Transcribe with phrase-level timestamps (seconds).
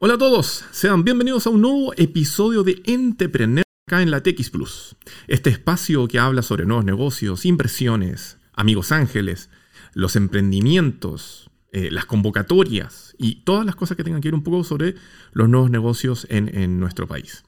[0.00, 4.50] Hola a todos, sean bienvenidos a un nuevo episodio de Entrepreneur acá en la TX
[4.50, 4.96] Plus.
[5.26, 9.50] Este espacio que habla sobre nuevos negocios, inversiones, amigos ángeles,
[9.94, 14.62] los emprendimientos, eh, las convocatorias y todas las cosas que tengan que ver un poco
[14.62, 14.94] sobre
[15.32, 17.42] los nuevos negocios en, nuestro país.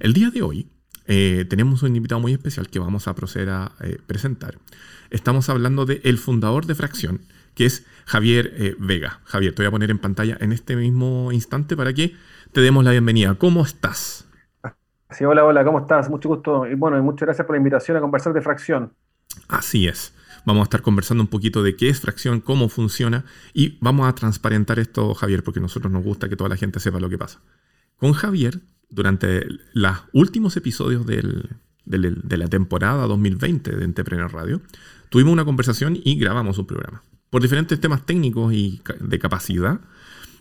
[0.00, 0.66] El día de hoy
[1.06, 4.58] eh, tenemos un invitado muy especial que vamos a proceder a eh, presentar.
[5.10, 7.20] Estamos hablando de el fundador de Fracción,
[7.54, 9.20] que es Javier eh, Vega.
[9.24, 12.14] Javier, te voy a poner en pantalla en este mismo instante para que
[12.52, 13.34] te demos la bienvenida.
[13.34, 14.26] ¿Cómo estás?
[15.10, 16.08] Sí, hola, hola, ¿cómo estás?
[16.08, 18.92] Mucho gusto y bueno, y muchas gracias por la invitación a conversar de fracción.
[19.48, 20.14] Así es.
[20.44, 24.14] Vamos a estar conversando un poquito de qué es fracción, cómo funciona y vamos a
[24.14, 27.18] transparentar esto, Javier, porque a nosotros nos gusta que toda la gente sepa lo que
[27.18, 27.40] pasa.
[27.96, 34.60] Con Javier, durante los últimos episodios de la temporada 2020 de Entrepreneur Radio,
[35.10, 37.02] tuvimos una conversación y grabamos un programa
[37.32, 39.80] por diferentes temas técnicos y de capacidad,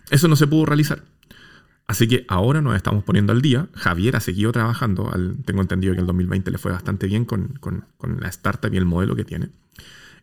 [0.10, 1.04] eso no se pudo realizar.
[1.88, 3.70] Así que ahora nos estamos poniendo al día.
[3.76, 5.10] Javier ha seguido trabajando.
[5.46, 7.60] tengo entendido que el 2020 le fue bastante bien con,
[8.20, 9.52] la startup y el modelo que tiene.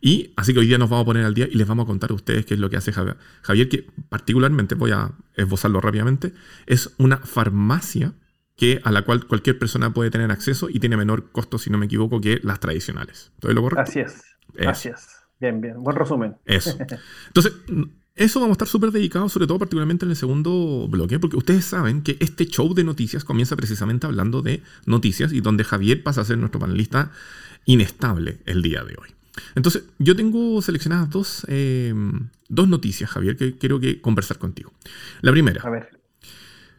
[0.03, 1.87] Y así que hoy día nos vamos a poner al día y les vamos a
[1.87, 3.17] contar a ustedes qué es lo que hace Javier.
[3.41, 6.35] Javier, que particularmente, voy a esbozarlo rápidamente,
[6.67, 8.13] es una farmacia
[8.57, 11.79] que, a la cual cualquier persona puede tener acceso y tiene menor costo, si no
[11.79, 13.33] me equivoco, que las tradicionales.
[13.41, 13.89] ¿Todo lo correcto?
[13.89, 14.23] Así es.
[14.67, 15.18] Así es.
[15.41, 16.37] Bien, bien, buen resumen.
[16.45, 16.77] Eso.
[17.27, 17.53] Entonces,
[18.15, 21.65] eso vamos a estar súper dedicados, sobre todo particularmente en el segundo bloque, porque ustedes
[21.65, 26.23] saben que este show de noticias comienza precisamente hablando de noticias y donde Javier pasa
[26.23, 27.13] a ser nuestro panelista
[27.65, 29.09] inestable el día de hoy.
[29.55, 31.95] Entonces, yo tengo seleccionadas dos, eh,
[32.49, 34.73] dos noticias, Javier, que quiero que conversar contigo.
[35.21, 35.63] La primera.
[35.63, 35.89] A ver.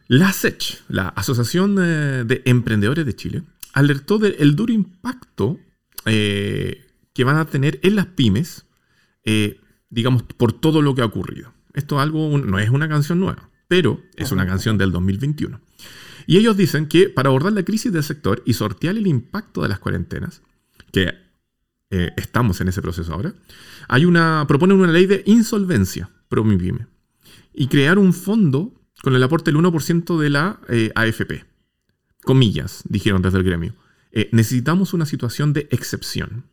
[0.08, 5.58] La SECH, la Asociación eh, de Emprendedores de Chile, alertó del duro impacto
[6.04, 8.66] eh, que van a tener en las pymes,
[9.24, 11.52] eh, digamos, por todo lo que ha ocurrido.
[11.74, 15.60] Esto algo, no es una canción nueva, pero es una canción del 2021.
[16.26, 19.68] Y ellos dicen que para abordar la crisis del sector y sortear el impacto de
[19.68, 20.42] las cuarentenas,
[20.92, 21.14] que
[21.90, 23.34] eh, estamos en ese proceso ahora,
[23.88, 26.86] hay una, proponen una ley de insolvencia pro pyme
[27.52, 31.44] y crear un fondo con el aporte del 1% de la eh, AFP.
[32.22, 33.74] Comillas, dijeron desde el gremio.
[34.30, 36.44] necesitamos una situación de excepción.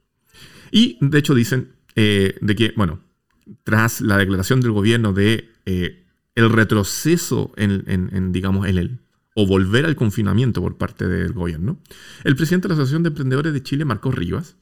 [0.72, 3.00] Y de hecho dicen eh, de que, bueno,
[3.63, 6.05] tras la declaración del gobierno de eh,
[6.35, 9.00] el retroceso en, digamos, en el
[9.39, 11.79] o volver al confinamiento por parte del gobierno,
[12.23, 14.55] el presidente de la Asociación de Emprendedores de Chile, Marcos Rivas,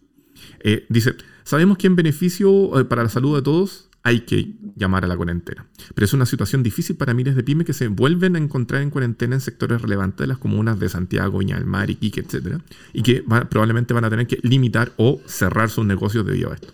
[0.59, 5.07] eh, dice, sabemos que en beneficio para la salud de todos hay que llamar a
[5.07, 5.65] la cuarentena.
[5.95, 8.91] Pero es una situación difícil para miles de pymes que se vuelven a encontrar en
[8.91, 12.59] cuarentena en sectores relevantes de las comunas de Santiago, Viña del Iquique, etc.
[12.93, 16.67] Y que probablemente van a tener que limitar o cerrar sus negocios debido a esto.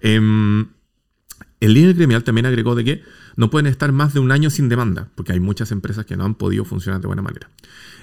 [0.00, 0.66] Em,
[1.58, 3.02] el líder gremial también agregó de que
[3.34, 6.24] no pueden estar más de un año sin demanda, porque hay muchas empresas que no
[6.24, 7.50] han podido funcionar de buena manera.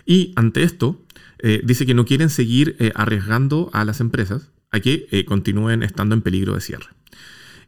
[0.06, 1.02] Y ante esto,
[1.40, 5.82] eh, dice que no quieren seguir eh, arriesgando a las empresas a que eh, continúen
[5.82, 6.88] estando en peligro de cierre.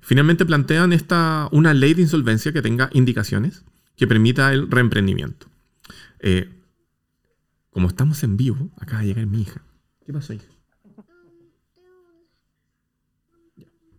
[0.06, 5.48] Finalmente plantean esta, una ley de insolvencia que tenga indicaciones que permita el reemprendimiento.
[6.20, 6.48] Eh,
[7.72, 9.64] como estamos en vivo, acaba de llegar mi hija.
[10.06, 10.46] ¿Qué pasó, hija?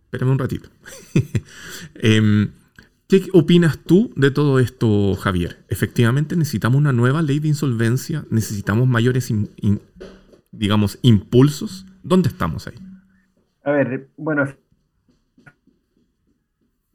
[0.05, 0.69] Espérame un ratito.
[1.95, 2.51] Em,
[3.09, 5.65] ¿Qué opinas tú de todo esto, Javier?
[5.67, 9.29] Efectivamente, necesitamos una nueva ley de insolvencia, necesitamos mayores,
[10.51, 11.85] digamos, impulsos.
[12.01, 12.75] ¿Dónde estamos ahí?
[13.65, 14.45] A ver, bueno,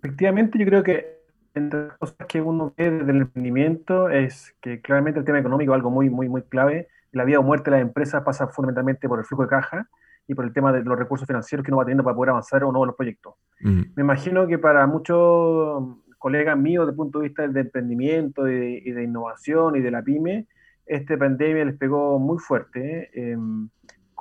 [0.03, 1.23] Efectivamente, yo creo que
[1.55, 5.73] entre las cosas que uno ve desde el emprendimiento es que claramente el tema económico
[5.73, 6.89] es algo muy, muy, muy clave.
[7.13, 9.89] La vida o muerte de las empresas pasa fundamentalmente por el flujo de caja
[10.27, 12.65] y por el tema de los recursos financieros que uno va teniendo para poder avanzar
[12.65, 13.35] o no en los proyectos.
[13.61, 15.85] Me imagino que para muchos
[16.19, 20.03] colegas míos, desde el punto de vista del emprendimiento y de, innovación y de la
[20.03, 20.47] pyme,
[20.87, 23.69] esta pandemia les pegó muy fuerte, em,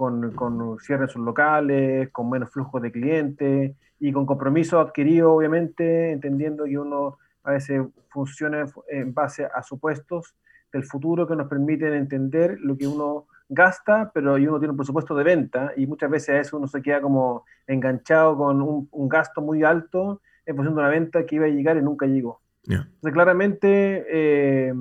[0.01, 6.11] con, con cierres sus locales, con menos flujo de clientes y con compromiso adquirido, obviamente,
[6.11, 10.33] entendiendo que uno a veces funciona en base a supuestos
[10.73, 15.13] del futuro que nos permiten entender lo que uno gasta, pero uno tiene un presupuesto
[15.13, 19.39] de venta y muchas veces a eso uno se queda como enganchado con un, gasto
[19.41, 22.41] muy alto en función de una venta que iba a llegar y nunca llegó.
[22.63, 24.73] Entonces, claramente, eh,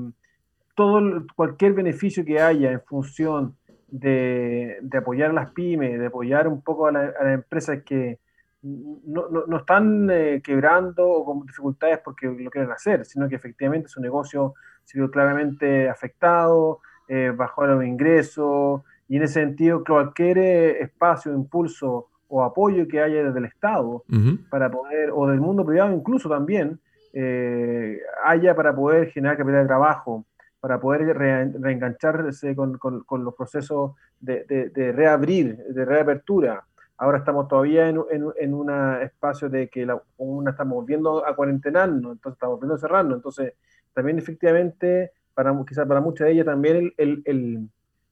[0.74, 3.56] todo, cualquier beneficio que haya en función
[3.90, 8.18] de, apoyar a las pymes, de apoyar un poco a, a las empresas que,
[8.62, 13.88] no, no, están eh, quebrando o con dificultades porque lo quieren hacer, sino que efectivamente
[13.88, 14.54] su negocio
[14.84, 21.32] se vio claramente afectado, eh, bajó los ingresos, y en ese sentido cualquier eh, espacio,
[21.32, 24.04] impulso o apoyo que haya desde el Estado
[24.50, 26.78] para poder, o del mundo privado incluso también,
[27.12, 30.24] eh, haya para poder generar capital de trabajo,
[30.60, 32.78] para poder reengancharse con,
[33.24, 36.64] los procesos de, reabrir, de reapertura.
[36.98, 38.70] Ahora estamos todavía en, un
[39.02, 43.16] espacio de que la comuna estamos volviendo a cuarentenarnos, entonces estamos volviendo a cerrarnos.
[43.16, 43.54] Entonces,
[43.94, 47.68] también efectivamente, para, quizás para muchas de ellas también el,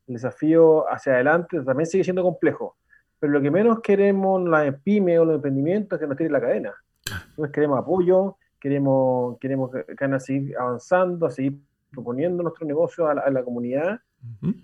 [0.06, 2.76] desafío hacia adelante también sigue siendo complejo.
[3.20, 6.40] Pero lo que menos queremos la pyme o los emprendimientos es que nos tiren la
[6.40, 6.74] cadena.
[7.28, 11.58] Entonces queremos apoyo, queremos, queremos ganas seguir avanzando, a seguir
[11.90, 14.00] proponiendo nuestro negocio a la, comunidad.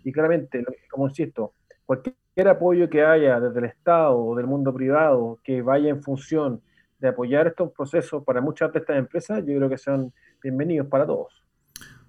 [0.03, 1.55] Y claramente, como insisto,
[1.87, 6.61] cualquier apoyo que haya desde el Estado o del mundo privado que vaya en función
[6.99, 10.13] de apoyar estos procesos para muchas de estas empresas, yo creo que son
[10.43, 11.33] bienvenidos para todos.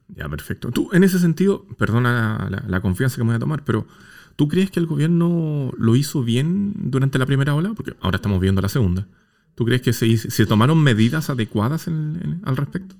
[0.07, 0.71] Ya, perfecto.
[0.71, 3.85] Tú, en ese sentido, perdona la, confianza que me voy a tomar, pero
[4.35, 7.73] ¿tú crees que el gobierno lo hizo bien durante la primera ola?
[7.75, 9.07] Porque ahora estamos viendo la segunda.
[9.55, 12.95] ¿Tú crees que se, se tomaron medidas adecuadas al respecto?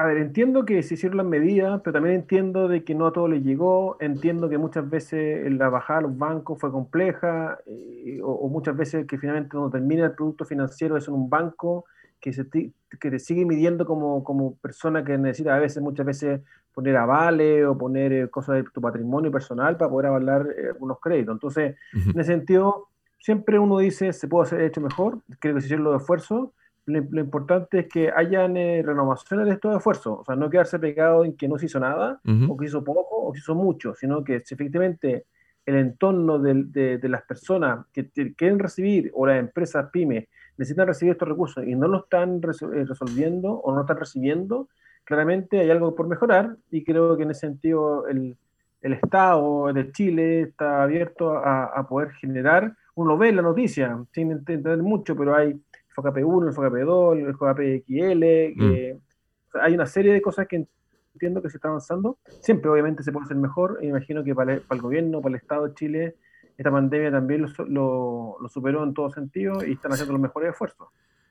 [0.00, 3.12] A ver, entiendo que se hicieron las medidas, pero también entiendo de que no a
[3.12, 3.98] todo les llegó.
[4.00, 9.06] Entiendo que muchas veces la bajada a los bancos fue compleja, eh, o, muchas veces
[9.06, 11.84] que finalmente cuando termina el producto financiero es en un banco
[12.18, 16.40] que, se que te sigue midiendo como, como persona que necesita a veces, muchas veces,
[16.72, 20.98] poner avales o poner eh, cosas de tu patrimonio personal para poder avalar eh, algunos
[20.98, 21.34] créditos.
[21.34, 22.88] Entonces, en ese sentido,
[23.18, 26.48] siempre uno dice, se puede hacer hecho mejor, creo que se hicieron los esfuerzos,
[26.86, 31.24] lo, importante es que hayan eh, renovaciones de estos esfuerzos, o sea, no quedarse pegado
[31.24, 34.24] en que no se hizo nada, o que hizo poco, o que hizo mucho, sino
[34.24, 35.26] que si efectivamente
[35.66, 41.12] el entorno de, de, las personas que quieren recibir, o las empresas pymes, necesitan recibir
[41.12, 44.68] estos recursos y no lo están eh, resolviendo o no lo están recibiendo,
[45.04, 48.36] claramente hay algo por mejorar y creo que en ese sentido el,
[48.82, 54.32] el Estado de Chile está abierto a, a, poder generar, uno ve la noticia sin
[54.32, 55.60] entender mucho, pero hay
[55.96, 59.58] FKP1, el FKP2, el FKPXL, mm.
[59.60, 60.66] hay una serie de cosas que
[61.14, 62.18] entiendo que se está avanzando.
[62.40, 63.78] Siempre, obviamente, se puede hacer mejor.
[63.82, 66.16] Imagino que para el, gobierno, para el Estado de Chile,
[66.56, 70.88] esta pandemia también lo, superó en todo sentido y están haciendo los mejores esfuerzos.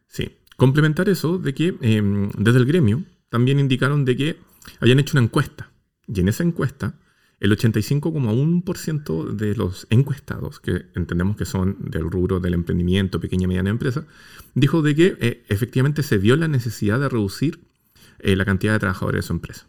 [0.08, 4.36] Sí, complementar eso de que em, desde el gremio también indicaron de que
[4.80, 5.72] habían hecho una encuesta
[6.08, 6.96] y en esa encuesta
[7.40, 13.48] el 85,1% de los encuestados, que entendemos que son del rubro del emprendimiento, pequeña y
[13.48, 14.06] mediana empresa,
[14.56, 17.62] dijo de que eh, efectivamente se vio la necesidad de reducir
[18.20, 19.68] eh, la cantidad de trabajadores de su empresa.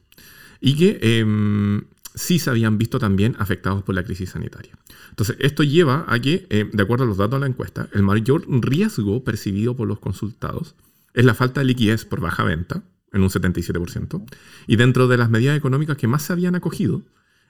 [0.61, 1.85] Y que em,
[2.15, 4.73] sí se habían visto también afectados por la crisis sanitaria.
[5.11, 8.03] Entonces, esto lleva a que, eh, de acuerdo a los datos de la encuesta, el
[8.03, 10.75] mayor riesgo percibido por los consultados
[11.15, 12.83] es la falta de liquidez por baja venta,
[13.13, 14.23] en un 77%,
[14.67, 17.03] y dentro de las medidas económicas que más se habían acogido,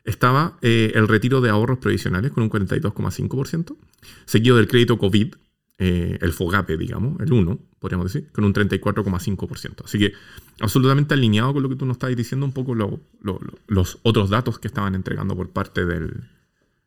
[0.05, 3.77] estaba eh, el retiro de ahorros previsionales con un 42,5%,
[4.25, 5.35] seguido del crédito COVID,
[5.79, 9.85] eh, el FOGAPE, digamos, el 1, podríamos decir, con un 34,5%.
[9.85, 10.13] Así que
[10.61, 14.69] absolutamente alineado con lo que tú nos estabas diciendo, un poco los otros datos que
[14.69, 16.25] estaban entregando por parte del,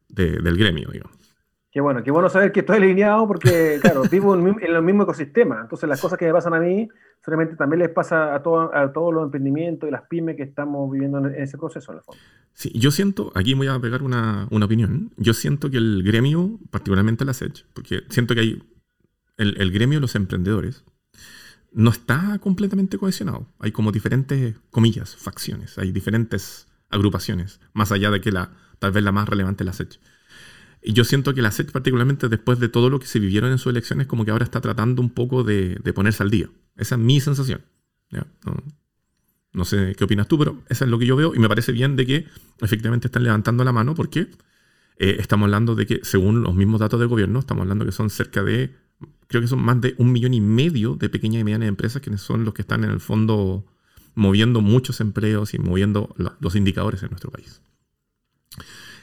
[0.09, 1.22] del gremio, digamos.
[1.73, 5.61] Qué bueno, qué bueno saber que estoy alineado porque, claro, vivo en, el mismo ecosistema.
[5.61, 6.87] Entonces, las cosas que me pasan a mí,
[7.25, 11.17] solamente también les pasa a, a todos los emprendimientos y las pymes que estamos viviendo
[11.17, 12.21] en ese proceso, en el fondo.
[12.53, 17.25] Sí, yo siento, aquí voy a pegar una, opinión, yo siento que el gremio, particularmente
[17.25, 18.63] la SED, porque siento que hay
[19.37, 20.85] el, el gremio de los emprendedores,
[21.71, 23.47] no está completamente cohesionado.
[23.57, 29.03] Hay como diferentes, comillas, facciones, hay diferentes agrupaciones, más allá de que la, tal vez
[29.03, 29.89] la más relevante es la SED.
[30.83, 33.57] Y yo siento que la SEC, particularmente después de todo lo que se vivieron en
[33.57, 36.49] sus elecciones, como que ahora está tratando un poco de, ponerse al día.
[36.75, 37.61] Esa es mi sensación.
[39.53, 41.71] No, sé qué opinas tú, pero eso es lo que yo veo y me parece
[41.71, 42.25] bien de que
[42.59, 44.27] efectivamente están levantando la mano porque
[44.97, 48.09] eh, estamos hablando de que, según los mismos datos del gobierno, estamos hablando que son
[48.09, 48.75] cerca de,
[49.27, 52.15] creo que son más de un millón y medio de pequeñas y medianas empresas que
[52.17, 53.65] son los que están en el fondo
[54.15, 57.61] moviendo muchos empleos y moviendo los indicadores en nuestro país.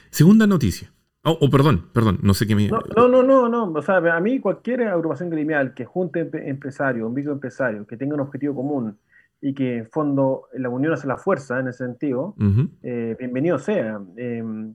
[0.09, 0.91] Segunda noticia.
[1.23, 2.67] Oh, oh, perdón, perdón, no sé qué me...
[2.67, 7.13] No, no, no, no, o sea, a mí cualquier agrupación gremial que junte empresarios, un
[7.13, 8.97] microempresario, que tenga un objetivo común
[9.39, 12.35] y que en fondo la unión hace la fuerza en ese sentido,
[12.81, 14.01] eh, bienvenido sea.
[14.15, 14.73] Em,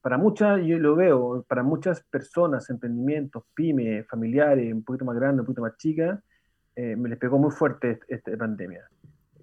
[0.00, 5.40] para muchas, yo lo veo, para muchas personas, emprendimientos, pymes, familiares, un poquito más grandes,
[5.40, 6.20] un poquito más chicas,
[6.76, 8.88] eh, me les pegó muy fuerte esta pandemia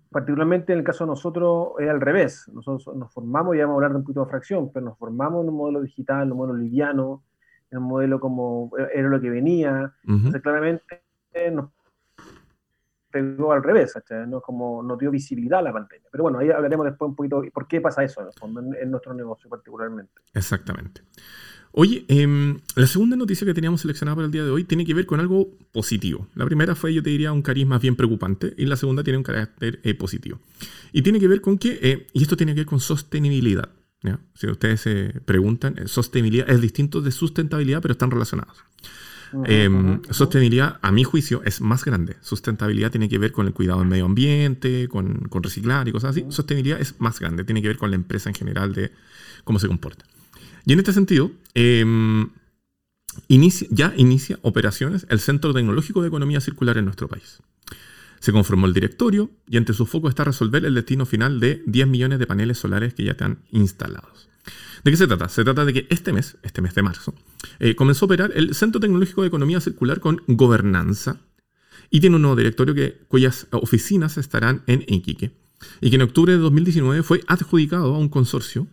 [0.10, 2.50] particularmente en el caso de nosotros es al revés.
[2.54, 5.44] Nosotros nos formamos, ya vamos a hablar de un poquito de fracción, pero nos formamos
[5.44, 7.24] en un modelo digital, en un modelo liviano,
[7.72, 9.94] en un modelo como era lo que venía.
[10.08, 11.04] Entonces, claramente
[11.52, 11.70] nos
[13.12, 13.94] pegó al revés,
[14.28, 14.42] ¿no?
[14.42, 16.08] como nos dio visibilidad a la pandemia.
[16.12, 18.22] Pero bueno, ahí hablaremos después un poquito por qué pasa eso
[18.80, 20.22] en, nuestro negocio particularmente.
[20.34, 21.02] Exactamente.
[21.72, 24.94] Oye, em, la segunda noticia que teníamos seleccionada para el día de hoy tiene que
[24.94, 26.28] ver con algo positivo.
[26.36, 29.18] La primera fue, yo te diría, un cariz más bien preocupante y la segunda tiene
[29.18, 30.40] un carácter eh, positivo.
[30.92, 33.70] Y tiene que ver con que, eh, y esto tiene que ver con sostenibilidad.
[34.34, 38.58] Si ustedes se preguntan, eh, sostenibilidad es distinto de sustentabilidad, pero están relacionados.
[39.46, 42.16] Em, sostenibilidad, a mi juicio, es más grande.
[42.22, 46.12] Sustentabilidad tiene que ver con el cuidado del medio ambiente, con, con reciclar y cosas
[46.12, 46.26] así.
[46.30, 48.92] Sostenibilidad es más grande, tiene que ver con la empresa en general de
[49.44, 50.06] cómo se comporta.
[50.66, 52.30] Y en este sentido, em,
[53.70, 57.40] ya inicia operaciones el Centro Tecnológico de Economía Circular en nuestro país.
[58.20, 61.88] Se conformó el directorio y entre sus focos está resolver el destino final de 10
[61.88, 64.30] millones de paneles solares que ya están instalados.
[64.84, 65.30] ¿De qué se trata?
[65.30, 67.14] Se trata de que este mes, este mes de marzo,
[67.60, 71.22] eh, comenzó a operar el Centro Tecnológico de Economía Circular con gobernanza
[71.90, 75.32] y tiene un nuevo directorio que, cuyas oficinas estarán en Iquique
[75.82, 78.68] y que en octubre de 2019 fue adjudicado a un consorcio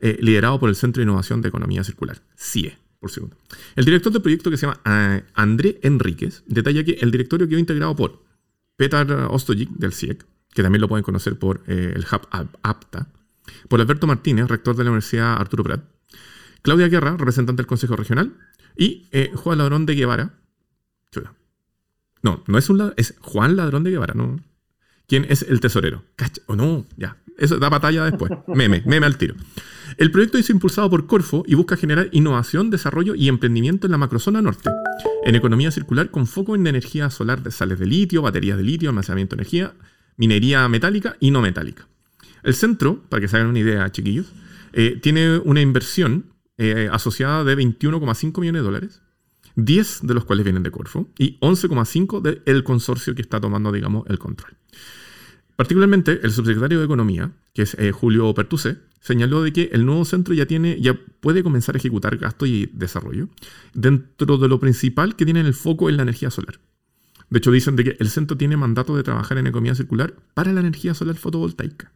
[0.00, 3.36] eh, liderado por el Centro de Innovación de Economía Circular, CIE, por segundo.
[3.76, 7.58] El director del proyecto, que se llama eh, André Enríquez, detalla que el directorio quedó
[7.58, 8.22] integrado por
[8.76, 12.28] Petar Ostojic, del CIEC, que también lo pueden conocer por eh, el Hub
[12.62, 13.08] APTA,
[13.68, 15.84] por Alberto Martínez, rector de la Universidad Arturo Prat,
[16.62, 18.36] Claudia Guerra, representante del Consejo Regional,
[18.76, 20.34] y Juan Ladrón de Guevara.
[22.22, 24.40] No, no es un es Juan Ladrón de Guevara, no.
[25.06, 26.04] ¿Quién es el tesorero?
[26.46, 27.16] O no, ya.
[27.36, 28.30] Eso da batalla después.
[28.46, 29.34] Meme, meme al tiro.
[29.96, 33.98] El proyecto es impulsado por Corfo y busca generar innovación, desarrollo y emprendimiento en la
[33.98, 34.70] macrozona norte,
[35.24, 38.88] en economía circular con foco en energía solar de sales de litio, baterías de litio,
[38.90, 39.74] almacenamiento de energía,
[40.16, 41.86] minería metálica y no metálica.
[42.42, 44.32] El centro, para que se hagan una idea, chiquillos,
[44.72, 46.26] eh, tiene una inversión
[46.58, 49.02] eh, asociada de 21,5 millones de dólares,
[49.56, 54.04] 10 de los cuales vienen de Corfo y 11,5 del consorcio que está tomando, digamos,
[54.08, 54.56] el control.
[55.56, 60.04] Particularmente, el subsecretario de Economía, que es eh, Julio Pertuce, señaló de que el nuevo
[60.04, 63.28] centro ya, tiene, ya puede comenzar a ejecutar gasto y desarrollo
[63.74, 66.60] dentro de lo principal que tiene el foco en la energía solar.
[67.30, 70.52] De hecho, dicen de que el centro tiene mandato de trabajar en economía circular para
[70.52, 71.92] la energía solar fotovoltaica.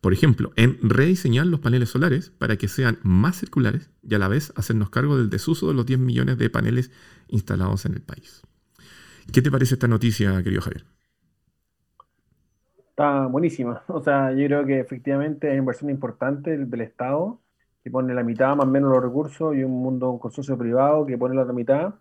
[0.00, 4.28] Por ejemplo, en rediseñar los paneles solares para que sean más circulares y a la
[4.28, 6.90] vez hacernos cargo del desuso de los 10 millones de paneles
[7.28, 8.42] instalados en el país.
[9.32, 10.84] ¿Qué te parece esta noticia, querido Javier?
[12.92, 13.82] Está buenísima.
[13.88, 17.40] O sea, yo creo que efectivamente hay inversión importante del, Estado,
[17.82, 21.06] que pone la mitad más o menos los recursos, y un mundo, un consorcio privado
[21.06, 21.94] que pone la otra mitad.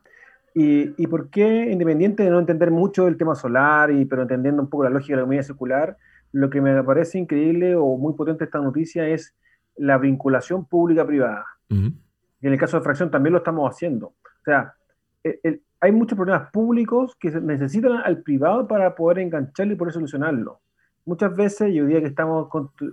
[0.53, 4.61] Y, y, por qué, independiente de no entender mucho el tema solar, y, pero entendiendo
[4.61, 5.97] un poco la lógica de la economía circular,
[6.33, 9.33] lo que me parece increíble o muy potente esta noticia es
[9.77, 11.45] la vinculación pública-privada.
[11.69, 14.07] Y en el caso de fracción también lo estamos haciendo.
[14.07, 14.73] O sea,
[15.79, 20.59] hay muchos problemas públicos que necesitan al privado para poder engancharlo y poder solucionarlo.
[21.05, 22.47] Muchas veces, y hoy día que estamos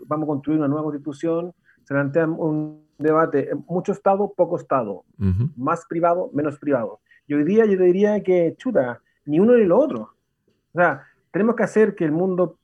[0.06, 1.52] vamos a construir una nueva constitución,
[1.84, 5.04] se plantea un debate, mucho Estado, poco Estado,
[5.56, 7.00] más privado, menos privado.
[7.26, 10.14] Y hoy día yo diría que, chuta, ni uno ni lo otro.
[10.72, 12.58] O sea, tenemos que hacer que el mundo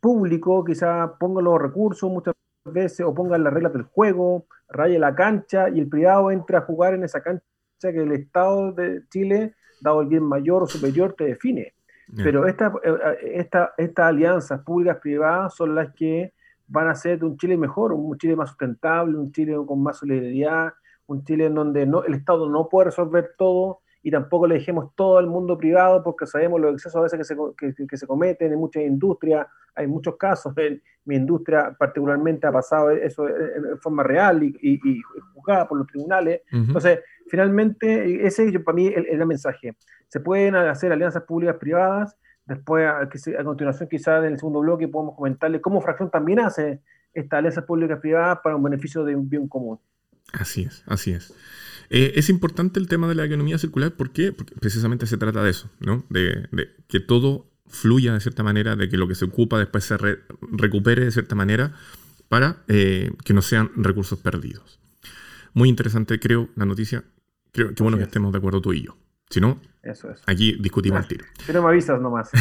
[0.00, 2.34] público quizá ponga los recursos muchas
[2.64, 6.62] veces o ponga las reglas del juego, raye la cancha y el privado entre a
[6.62, 7.42] jugar en esa cancha
[7.80, 11.74] que el Estado de Chile, dado el bien mayor o superior, te define.
[12.16, 16.32] Pero estas eh, esta, esta alianzas públicas-privadas son las que
[16.66, 19.98] van a hacer de un Chile mejor, un Chile más sustentable, un Chile con más
[19.98, 20.72] solidaridad,
[21.06, 24.94] un Chile en donde no, el Estado no puede resolver todo y tampoco le dejemos
[24.94, 28.06] todo al mundo privado porque sabemos los excesos a veces que se, que, que se
[28.06, 33.78] cometen en muchas industrias, hay muchos casos, en mi industria particularmente ha pasado eso en
[33.80, 35.00] forma real y, y,
[35.32, 36.42] juzgada por los tribunales.
[36.52, 39.74] Entonces, finalmente, ese para mí es el mensaje.
[40.08, 42.14] Se pueden hacer alianzas públicas privadas.
[42.44, 43.08] Después, a,
[43.42, 46.82] continuación, quizás en el segundo bloque, podemos comentarle cómo Fracción también hace
[47.14, 49.78] estas alianzas públicas privadas para un beneficio de un bien común.
[50.32, 51.34] Así es, así es.
[51.90, 54.32] Eh, es importante el tema de la economía circular, ¿por qué?
[54.32, 56.04] Porque precisamente se trata de eso, ¿no?
[56.08, 56.48] De,
[56.88, 61.04] que todo fluya de cierta manera, de que lo que se ocupa después se recupere
[61.04, 61.74] de cierta manera
[62.28, 64.80] para eh, que no sean recursos perdidos.
[65.52, 67.04] Muy interesante, creo, la noticia.
[67.52, 68.96] Creo que bueno que estemos de acuerdo tú y yo.
[69.30, 69.60] Si no,
[70.26, 71.24] aquí discutimos el tiro.
[71.44, 72.30] Si no me avisas nomás.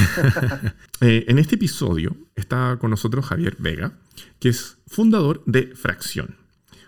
[1.01, 3.91] Eh, en este episodio está con nosotros Javier Vega,
[4.39, 6.37] que es fundador de Fracción.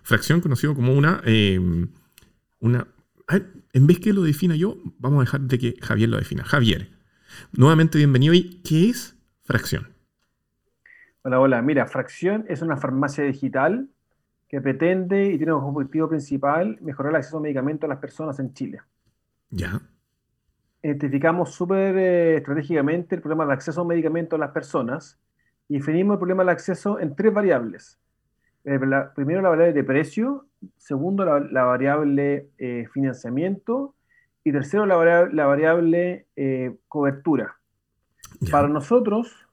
[0.03, 1.21] Fracción conocido como una...
[1.25, 1.59] Eh,
[2.59, 2.87] una
[3.73, 6.43] en vez que lo defina yo, vamos a dejar de que Javier lo defina.
[6.43, 6.89] Javier,
[7.53, 8.35] nuevamente bienvenido.
[8.35, 9.87] ¿Y qué es Fracción?
[11.23, 11.61] Hola, hola.
[11.63, 13.89] Mira, Fracción es una farmacia digital
[14.47, 18.37] que pretende y tiene como objetivo principal mejorar el acceso a medicamentos a las personas
[18.39, 18.81] en Chile.
[19.49, 19.81] Ya
[20.85, 25.19] identificamos súper eh, estratégicamente el problema de acceso a medicamentos a las personas
[25.67, 27.99] y definimos el problema del acceso en tres variables.
[28.65, 28.79] Eh,
[29.15, 30.44] primero la variable de precio,
[30.77, 33.95] segundo la, variable eh, financiamiento
[34.43, 37.55] y tercero la variable, eh, cobertura.
[38.51, 39.47] Para nosotros,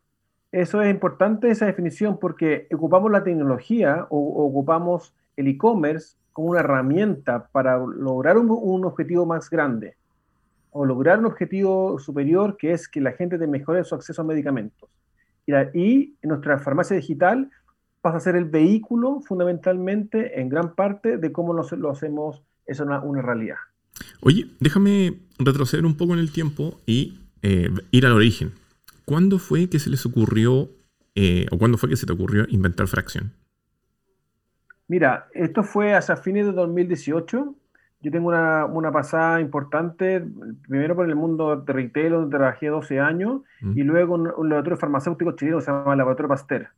[0.53, 6.61] eso es importante, esa definición, porque ocupamos la tecnología o, ocupamos el e-commerce como una
[6.61, 9.97] herramienta para lograr un, objetivo más grande
[10.71, 14.25] o lograr un objetivo superior que es que la gente te mejore su acceso a
[14.27, 14.91] medicamentos.
[15.47, 17.51] Y, y nuestra farmacia digital
[18.03, 23.01] pasa a ser el vehículo fundamentalmente, en gran parte, de cómo lo, hacemos, es una,
[23.01, 23.57] una, realidad.
[24.21, 28.53] Oye, déjame retroceder un poco en el tiempo y eh, ir al origen.
[29.05, 30.69] ¿Cuándo fue que se les ocurrió,
[31.15, 33.33] eh, o cuándo fue que se te ocurrió inventar fracción?
[34.89, 37.55] Mira, esto fue hacia fines de 2018.
[38.01, 40.25] Yo tengo una, una, pasada importante,
[40.69, 43.79] primero por el mundo de retail, donde trabajé 12 años, mm.
[43.79, 46.69] y luego un, un laboratorio farmacéutico chileno que se llama Laboratorio Pasteur.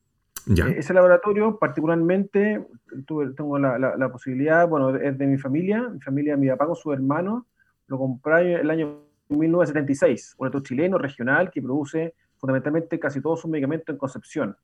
[0.47, 2.67] Eh, ese laboratorio, particularmente,
[3.07, 6.77] tuve, tengo la, la, posibilidad, bueno, es de mi familia, mi familia, mi papá con
[6.77, 7.47] su hermano,
[7.87, 13.51] lo compré el año 1976, un laboratorio chileno regional que produce fundamentalmente casi todos sus
[13.51, 14.57] medicamentos en Concepción.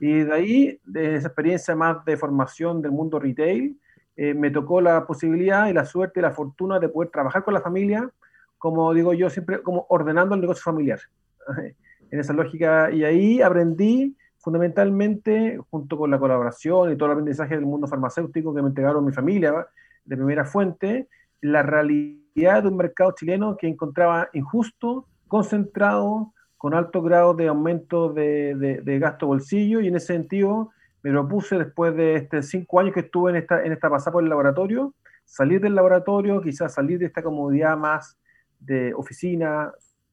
[0.00, 3.76] Y de ahí, de esa experiencia más de formación del mundo retail,
[4.16, 7.54] eh, me tocó la posibilidad y la suerte y la fortuna de poder trabajar con
[7.54, 8.08] la familia,
[8.56, 11.00] como digo yo siempre, como ordenando el negocio familiar.
[12.10, 17.54] en esa lógica, y ahí aprendí fundamentalmente, junto con la colaboración y todo el aprendizaje
[17.54, 19.66] del mundo farmacéutico que me entregaron mi familia
[20.04, 21.08] de primera fuente,
[21.40, 28.12] la realidad de un mercado chileno que encontraba injusto, concentrado, con alto grado de aumento
[28.12, 30.70] de, de, gasto bolsillo, y en ese sentido
[31.02, 34.22] me propuse después de este cinco años que estuve en esta, en esta pasada por
[34.22, 38.18] el laboratorio, salir del laboratorio, quizás salir de esta comodidad más
[38.60, 39.72] de oficina,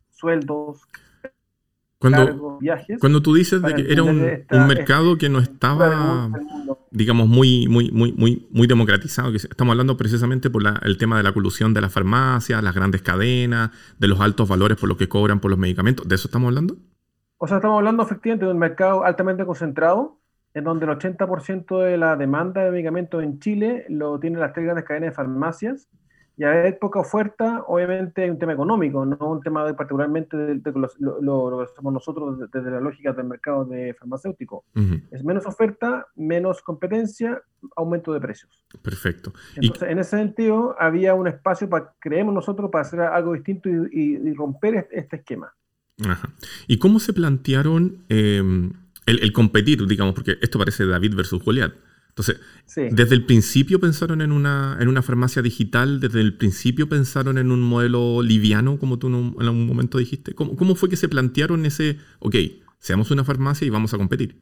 [0.10, 0.88] sueldos,
[2.02, 2.58] cuando,
[3.00, 6.32] cuando tú dices de que era un, mercado que no estaba,
[6.90, 11.24] digamos, muy, muy, muy, muy, muy democratizado, que estamos hablando precisamente por el tema de
[11.24, 15.08] la colusión de las farmacias, las grandes cadenas, de los altos valores por lo que
[15.08, 16.76] cobran por los medicamentos, ¿de eso estamos hablando?
[17.38, 20.18] O sea, estamos hablando efectivamente de un mercado altamente concentrado,
[20.56, 24.66] en donde el 80% de la demanda de medicamentos en Chile lo tienen las tres
[24.66, 25.88] grandes cadenas de farmacias,
[26.42, 30.60] y hay poca oferta, obviamente hay un tema económico, no un tema de, particularmente de,
[31.00, 34.66] lo, que hacemos nosotros desde, la lógica del mercado de farmacéutico.
[35.12, 37.44] Es menos oferta, menos competencia,
[37.76, 38.66] aumento de precios.
[38.82, 39.34] Perfecto.
[39.56, 44.34] Entonces, en ese sentido, había un espacio para, creemos nosotros, para hacer algo distinto y,
[44.34, 45.54] romper este, esquema.
[46.66, 48.74] ¿Y cómo se plantearon em,
[49.06, 51.74] el, el, competir, digamos, porque esto parece David versus Goliat?
[52.12, 52.42] Entonces,
[52.92, 57.52] desde el principio pensaron en una, en una farmacia digital, desde el principio pensaron en
[57.52, 60.36] un modelo liviano, como tú en, algún momento dijiste.
[60.36, 62.36] ¿Cómo, ¿Cómo, fue que se plantearon ese, ok,
[62.80, 64.42] seamos una farmacia y vamos a competir?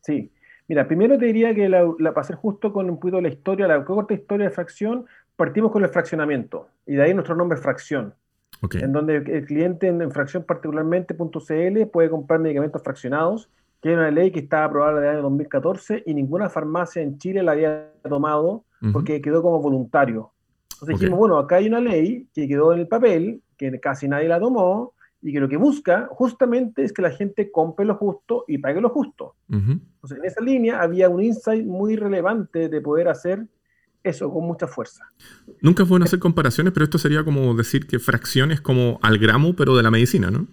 [0.00, 0.32] Sí,
[0.68, 3.68] mira, primero te diría que la, la para ser justo con un poquito la historia,
[3.68, 5.04] la corta historia de fracción,
[5.36, 8.14] partimos con el fraccionamiento y de ahí nuestro nombre es fracción.
[8.72, 13.50] En donde el cliente en, en fracción particularmente .cl puede comprar medicamentos fraccionados
[13.80, 17.18] que era una ley que estaba aprobada en el año 2014 y ninguna farmacia en
[17.18, 20.32] Chile la había tomado porque quedó como voluntario.
[20.72, 24.28] Entonces dijimos, bueno, acá hay una ley que quedó en el papel, que casi nadie
[24.28, 28.44] la tomó, y que lo que busca justamente es que la gente compre lo justo
[28.46, 29.34] y pague lo justo.
[29.48, 33.44] Entonces, en esa línea había un insight muy relevante de poder hacer
[34.04, 35.04] eso con mucha fuerza.
[35.60, 39.54] Nunca fueron a hacer comparaciones, pero esto sería como decir que fracciones como al gramo,
[39.56, 40.46] pero de la medicina, ¿no?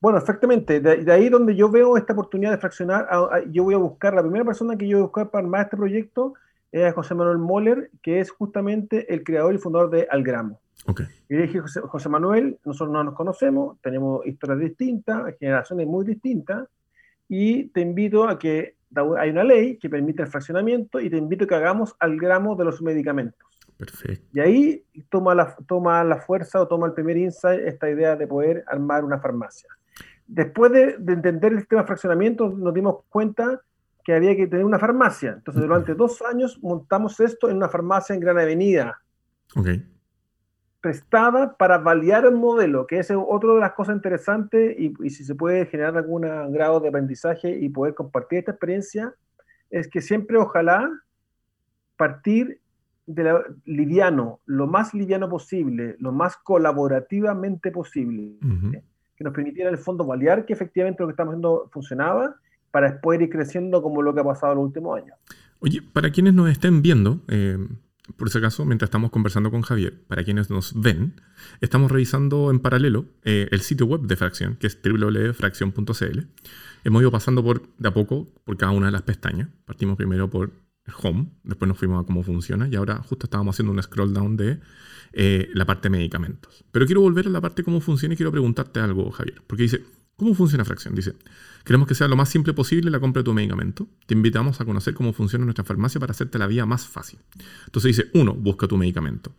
[0.00, 0.80] Bueno, exactamente.
[0.80, 3.08] De, ahí donde yo veo esta oportunidad de fraccionar,
[3.50, 5.76] yo voy a buscar, la primera persona que yo voy a buscar para armar este
[5.76, 6.34] proyecto
[6.70, 10.60] es José Manuel Moller, que es justamente el creador y fundador de Algramo.
[10.86, 11.06] Okay.
[11.28, 16.68] Y le dije, José, Manuel, nosotros no nos conocemos, tenemos historias distintas, generaciones muy distintas,
[17.28, 18.76] y te invito a que
[19.18, 22.64] hay una ley que permite el fraccionamiento y te invito a que hagamos Algramo de
[22.64, 23.46] los medicamentos.
[23.76, 24.26] Perfecto.
[24.32, 28.26] Y ahí toma la, toma la fuerza o toma el primer insight esta idea de
[28.26, 29.68] poder armar una farmacia
[30.28, 33.60] después de, entender el sistema de fraccionamiento, nos dimos cuenta
[34.04, 35.32] que había que tener una farmacia.
[35.32, 39.00] Entonces, durante dos años montamos esto en una farmacia en Gran Avenida.
[40.80, 45.34] Prestada para validar el modelo, que es otra de las cosas interesantes y, si se
[45.34, 49.14] puede generar algún grado de aprendizaje y poder compartir esta experiencia,
[49.70, 50.88] es que siempre ojalá
[51.96, 52.60] partir
[53.06, 58.36] de liviano, lo más liviano posible, lo más colaborativamente posible
[59.18, 62.36] que nos permitiera en el fondo validar que efectivamente lo que estamos haciendo funcionaba
[62.70, 65.16] para después ir creciendo como lo que ha pasado en los últimos años.
[65.58, 67.58] Oye, para quienes nos estén viendo, eh,
[68.16, 71.20] por si acaso, mientras estamos conversando con Javier, para quienes nos ven,
[71.60, 76.20] estamos revisando en paralelo eh, el sitio web de Fracción, que es www.fracción.cl.
[76.84, 79.48] Hemos ido pasando por, de a poco por cada una de las pestañas.
[79.64, 80.52] Partimos primero por
[81.02, 84.36] Home, después nos fuimos a cómo funciona y ahora justo estábamos haciendo un scroll down
[84.36, 84.58] de
[85.20, 86.64] eh, la parte de medicamentos.
[86.70, 89.64] Pero quiero volver a la parte de cómo funciona y quiero preguntarte algo, Javier, porque
[89.64, 89.82] dice,
[90.14, 90.94] ¿cómo funciona Fracción?
[90.94, 91.16] Dice,
[91.64, 93.88] queremos que sea lo más simple posible la compra de tu medicamento.
[94.06, 97.18] Te invitamos a conocer cómo funciona nuestra farmacia para hacerte la vida más fácil.
[97.66, 99.34] Entonces dice, uno, busca tu medicamento.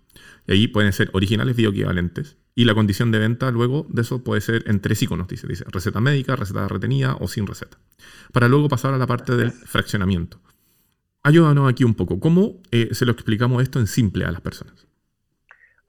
[0.48, 2.36] Y ahí pueden ser originales bioequivalentes.
[2.56, 5.64] Y la condición de venta luego de eso puede ser en tres iconos, dice, dice
[5.70, 7.78] receta médica, receta retenida o sin receta.
[8.34, 10.42] Para luego pasar a la parte del fraccionamiento.
[11.24, 12.20] Ayúdanos aquí un poco.
[12.20, 14.89] ¿Cómo eh, se lo explicamos esto en simple a las personas?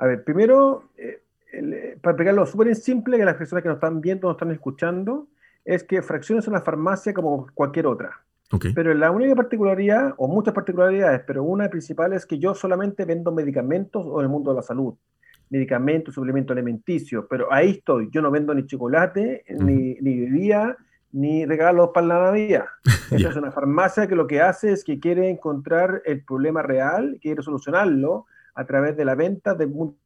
[0.00, 1.20] A ver, primero, eh,
[1.52, 5.28] eh, para explicarlo súper simple, que las personas que nos están viendo, nos están escuchando,
[5.62, 8.18] es que Fracción es una farmacia como cualquier otra.
[8.74, 13.30] Pero la única particularidad, o muchas particularidades, pero una principal es que yo solamente vendo
[13.30, 14.94] medicamentos o en el mundo de la salud.
[15.50, 18.08] Medicamentos, suplemento alimenticio, pero ahí estoy.
[18.10, 20.76] Yo no vendo ni chocolate, ni, ni bebida,
[21.12, 22.64] ni regalos para la Navidad.
[23.12, 27.18] Esa es una farmacia que lo que hace es que quiere encontrar el problema real,
[27.20, 29.96] quiere solucionarlo a través de la venta del mundo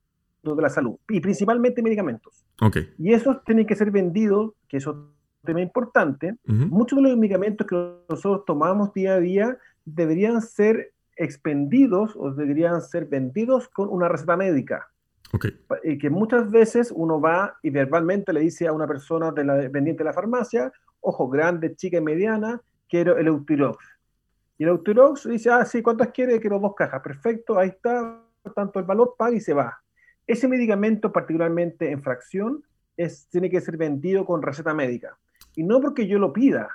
[0.43, 2.45] de la salud y principalmente medicamentos.
[2.61, 2.93] Okay.
[2.99, 5.13] Y esos tienen que ser vendidos, que eso es un
[5.45, 6.37] tema importante.
[6.45, 7.75] Muchos de los medicamentos que
[8.09, 14.37] nosotros tomamos día a día deberían ser expendidos o deberían ser vendidos con una receta
[14.37, 14.89] médica.
[15.33, 15.59] Okay.
[15.83, 19.55] Y que muchas veces uno va y verbalmente le dice a una persona de la,
[19.55, 23.85] dependiente de la farmacia, ojo, grande, chica y mediana, quiero el Eutirox.
[24.59, 26.39] Y el Eutirox dice, ah, sí, ¿cuántas quiere?
[26.39, 27.01] Quiero dos cajas.
[27.03, 29.81] Perfecto, ahí está, tanto el valor, paga y se va.
[30.27, 32.65] Ese medicamento, particularmente en fracción,
[32.97, 35.19] es, tiene que ser vendido con receta médica.
[35.57, 36.69] Y no porque yo lo pida,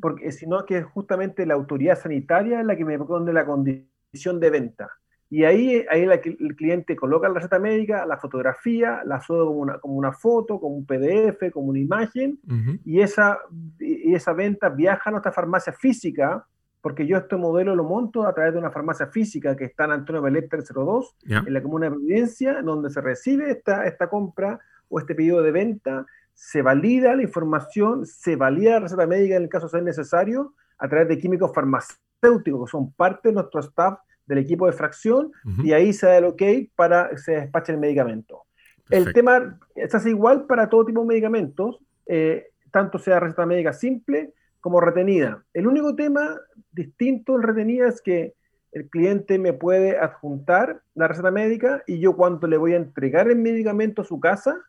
[0.00, 4.50] porque, sino que es justamente la autoridad sanitaria la que me pone la condición de
[4.50, 4.90] venta.
[5.32, 9.78] Y ahí, ahí el cliente coloca la receta médica, la fotografía, la sube como una,
[9.78, 12.40] como una foto, como un PDF, como una imagen,
[12.84, 13.38] y, esa,
[13.78, 16.44] y esa venta viaja a nuestra farmacia física,
[16.80, 19.92] porque yo este modelo lo monto a través de una farmacia física que está en
[19.92, 24.98] Antonio Belet 302, en la Comuna de Providencia, donde se recibe esta, esta compra o
[24.98, 29.48] este pedido de venta, se valida la información, se valida la receta médica en el
[29.48, 33.98] caso de ser necesario, a través de químicos farmacéuticos, que son parte de nuestro staff
[34.26, 36.42] del equipo de fracción y ahí se da el ok
[36.76, 38.44] para que se despache el medicamento.
[38.88, 43.72] El tema es así igual para todo tipo de medicamentos, eh, tanto sea receta médica
[43.72, 45.44] simple como retenida.
[45.54, 46.38] El único tema
[46.72, 48.34] distinto en retenida es que
[48.72, 53.28] el cliente me puede adjuntar la receta médica y yo cuando le voy a entregar
[53.28, 54.60] el medicamento a su casa,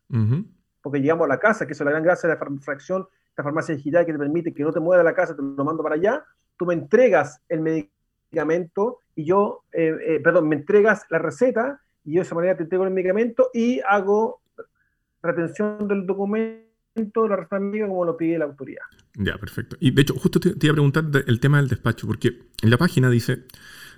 [0.81, 3.75] porque llegamos a la casa, que es la gran gracia de la fracción, la farmacia
[3.75, 5.95] digital que te permite que no te mueva de la casa, te lo mando para
[5.95, 6.25] allá,
[6.57, 12.13] tú me entregas el medicamento y yo, eh, eh, perdón, me entregas la receta y
[12.13, 14.41] yo de esa manera te entrego el medicamento y hago
[15.21, 18.85] retención del documento, la receta médica como lo pide la autoridad.
[19.15, 19.77] Ya, perfecto.
[19.79, 22.77] Y de hecho, justo te, iba a preguntar el tema del despacho, porque en la
[22.77, 23.45] página dice,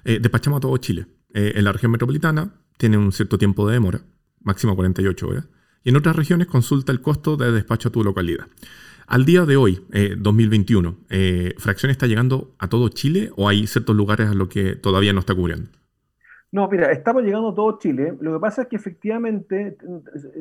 [0.06, 1.06] eh, despachamos a todo Chile.
[1.36, 4.02] en la región metropolitana tiene un cierto tiempo de demora,
[4.42, 5.48] máximo 48 horas,
[5.84, 8.48] y en otras regiones consulta el costo de despacho a tu localidad.
[9.08, 9.86] Al día de hoy,
[10.18, 14.48] 2021, eh, eh, ¿Fracción está llegando a todo Chile o hay ciertos lugares a los
[14.48, 15.70] que todavía no está cubriendo?
[16.52, 18.16] No, mira, estamos llegando a todo Chile.
[18.22, 19.78] Lo que pasa es que efectivamente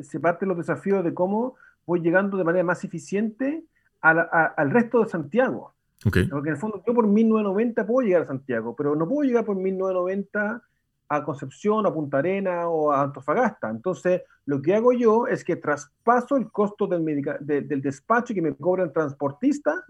[0.01, 1.55] se parte los desafíos de cómo
[1.85, 3.63] voy llegando de manera más eficiente
[4.03, 5.73] al resto de Santiago.
[6.05, 6.27] Okay.
[6.27, 9.45] Porque en el fondo yo por 1990 puedo llegar a Santiago, pero no puedo llegar
[9.45, 10.61] por 1990
[11.09, 13.69] a Concepción, a Punta Arena o a Antofagasta.
[13.69, 17.05] Entonces, lo que hago yo es que traspaso el costo del,
[17.41, 19.85] del despacho que me cobra el transportista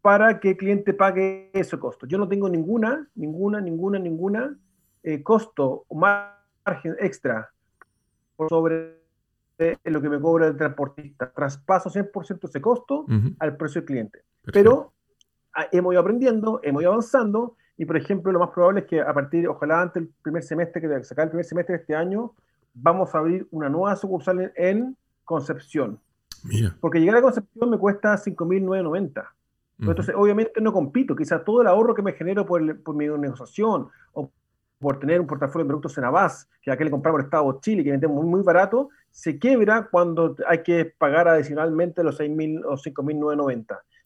[0.00, 2.06] para que el cliente pague ese costo.
[2.06, 4.58] Yo no tengo ninguna, ninguna, ninguna, ninguna
[5.02, 7.50] eh, costo o margen extra
[8.36, 9.03] por sobre
[9.84, 11.30] lo que me cobra el transportista.
[11.30, 13.06] Traspaso 100% ese costo
[13.38, 14.20] al precio del cliente.
[14.52, 14.92] Pero
[15.54, 19.00] ah, hemos ido aprendiendo, hemos ido avanzando y, por ejemplo, lo más probable es que
[19.00, 22.32] a partir, ojalá antes del primer semestre, que se el primer semestre de este año,
[22.74, 25.98] vamos a abrir una nueva sucursal en Concepción.
[26.44, 26.76] Mira.
[26.80, 29.24] Porque llegar a Concepción me cuesta 5.990.
[29.80, 31.16] Entonces, obviamente no compito.
[31.16, 34.30] Quizás todo el ahorro que me genero por, por, mi negociación o
[34.78, 37.60] por tener un portafolio de productos en Avaz, que aquel le compramos el Estado de
[37.60, 42.64] Chile, que vendemos muy, muy barato, se quiebra cuando hay que pagar adicionalmente los 6.000
[42.64, 43.56] o 5.990.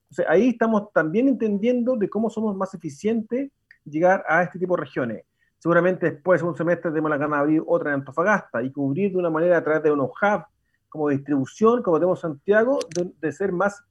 [0.03, 3.51] Entonces, ahí estamos también entendiendo de cómo somos más eficientes
[3.87, 5.25] llegar a este tipo de regiones.
[5.57, 9.13] Seguramente después de un semestre tenemos la gana de abrir otra en Antofagasta y cubrir
[9.13, 10.45] de una manera a través de unos hubs
[10.91, 12.79] como distribución, como tenemos en Santiago,
[13.19, 13.83] de, ser más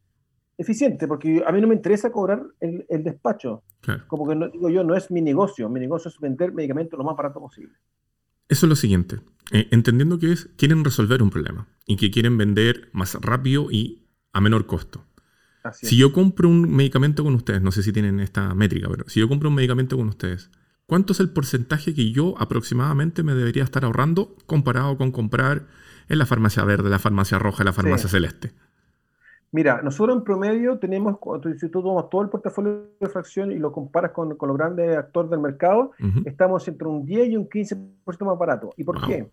[0.56, 3.63] eficiente, porque a mí no me interesa cobrar el, despacho.
[4.06, 5.67] Como que no, digo yo, no es mi negocio.
[5.67, 7.75] Mi negocio es vender medicamentos lo más barato posible.
[8.50, 9.20] Eso es lo siguiente.
[9.52, 14.04] Eh, entendiendo que es, quieren resolver un problema y que quieren vender más rápido y
[14.34, 15.06] a menor costo.
[15.74, 19.20] si yo compro un medicamento con ustedes, no sé si tienen esta métrica, pero si
[19.20, 20.50] yo compro un medicamento con ustedes,
[20.86, 25.68] ¿cuánto es el porcentaje que yo aproximadamente me debería estar ahorrando comparado con comprar
[26.10, 28.54] en la farmacia verde, la farmacia roja, la farmacia celeste?
[29.52, 31.18] Mira, nosotros en promedio tenemos,
[31.58, 34.98] si tú tomas todo el portafolio de fracción y lo comparas con, con los grandes
[34.98, 35.92] actores del mercado,
[36.26, 38.74] estamos entre un 10 y un 15% más barato.
[38.76, 39.30] ¿Y por qué?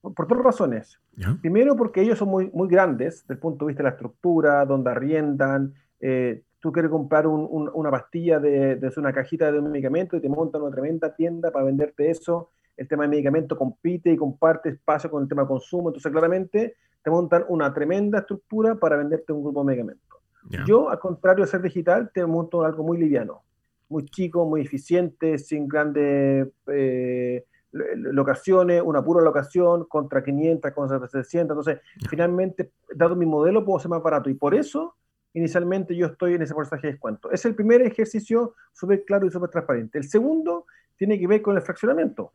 [0.00, 0.98] Por, dos razones.
[1.42, 4.64] Primero, porque ellos son muy, muy grandes desde el punto de vista de la estructura,
[4.64, 5.74] donde arriendan.
[6.00, 10.28] Eh, tú quieres comprar una pastilla de, de, una cajita de un medicamento y te
[10.28, 12.50] montan una tremenda tienda para venderte eso.
[12.76, 15.88] El tema de medicamento compite y comparte espacio con el tema de consumo.
[15.88, 16.76] Entonces, claramente,
[17.08, 20.20] te montan una tremenda estructura para venderte un grupo de medicamentos.
[20.66, 23.44] Yo, al contrario de ser digital, te monto algo muy liviano,
[23.88, 31.56] muy chico, muy eficiente, sin grandes eh, locaciones, una pura locación contra 500, contra 600.
[31.56, 34.28] Entonces, finalmente, dado mi modelo, puedo ser más barato.
[34.28, 34.94] Y por eso,
[35.32, 37.30] inicialmente, yo estoy en ese porcentaje de descuento.
[37.30, 39.96] Es el primer ejercicio súper claro y súper transparente.
[39.96, 40.66] El segundo
[40.98, 42.34] tiene que ver con el fraccionamiento.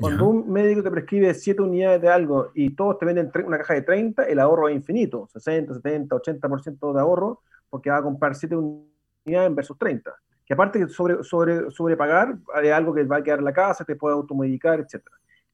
[0.00, 3.74] Cuando un médico te prescribe 7 unidades de algo y todos te venden una caja
[3.74, 8.34] de 30, el ahorro es infinito, 60, 70, 80% de ahorro, porque va a comprar
[8.34, 10.14] 7 unidades versus 30.
[10.46, 13.84] Que aparte de sobre, sobre, sobrepagar, hay algo que va a quedar en la casa,
[13.84, 15.04] te puede automedicar, etc.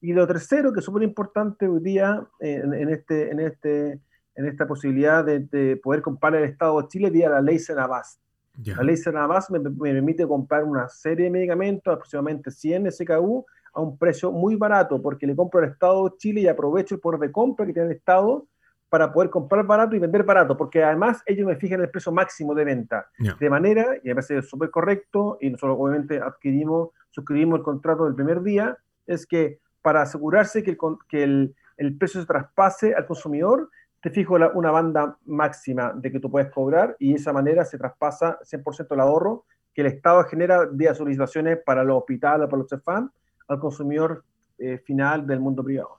[0.01, 4.01] Y lo tercero, que es súper importante hoy día en, este, en, este,
[4.35, 8.21] en esta posibilidad de, poder comprar el Estado de Chile vía la ley Senabas.
[8.63, 13.81] La ley Senabas me, me, permite comprar una serie de medicamentos, aproximadamente 100 SKU, a
[13.81, 17.21] un precio muy barato porque le compro al Estado de Chile y aprovecho el poder
[17.21, 18.47] de compra que tiene el Estado
[18.89, 22.55] para poder comprar barato y vender barato, porque además ellos me fijan el precio máximo
[22.55, 23.09] de venta.
[23.41, 28.15] De manera, y me parece súper correcto, y nosotros obviamente adquirimos, suscribimos el contrato del
[28.15, 33.05] primer día, es que para asegurarse que el, que el, el precio se traspase al
[33.05, 33.69] consumidor,
[34.01, 37.79] te fijo una banda máxima de que tú puedes cobrar y de esa manera se
[37.79, 42.71] traspasa 100% el ahorro que el Estado genera vía solicitaciones para los hospitales, para los
[42.71, 43.11] CEFAM,
[43.49, 44.25] al consumidor
[44.59, 45.99] eh, final del mundo privado.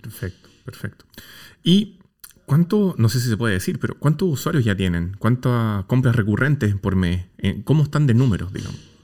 [0.00, 1.04] Perfecto, perfecto.
[1.62, 1.98] ¿Y
[2.46, 5.16] cuánto, no sé si se puede decir, pero cuántos usuarios ya tienen?
[5.18, 7.26] ¿Cuántas compras recurrentes por mes?
[7.38, 8.94] Eh, ¿Cómo están de números, digamos?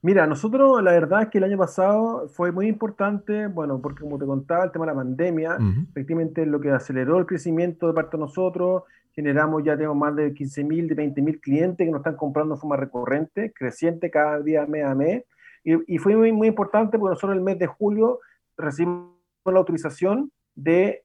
[0.00, 4.16] Mira, nosotros la verdad es que el año pasado fue muy importante, bueno, porque como
[4.16, 5.58] te contaba, el tema de la pandemia,
[5.90, 10.32] efectivamente lo que aceleró el crecimiento de parte de nosotros, generamos ya tenemos más de
[10.32, 14.84] 15.000, de 20.000 clientes que nos están comprando de forma recurrente, creciente cada día mes
[14.84, 15.24] a mes,
[15.64, 18.20] y, fue muy, muy importante porque nosotros el mes de julio
[18.56, 19.12] recibimos
[19.44, 21.04] la autorización de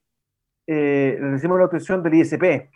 [0.66, 2.70] eh, recibimos la autorización del ISP,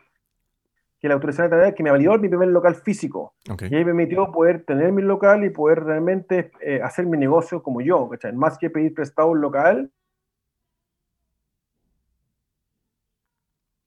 [1.01, 3.35] que la autorización de que me validó mi primer local físico.
[3.47, 7.63] Y ahí me permitió poder tener mi local y poder realmente eh, hacer mi negocio
[7.63, 9.91] como yo, Más que pedir prestado un local.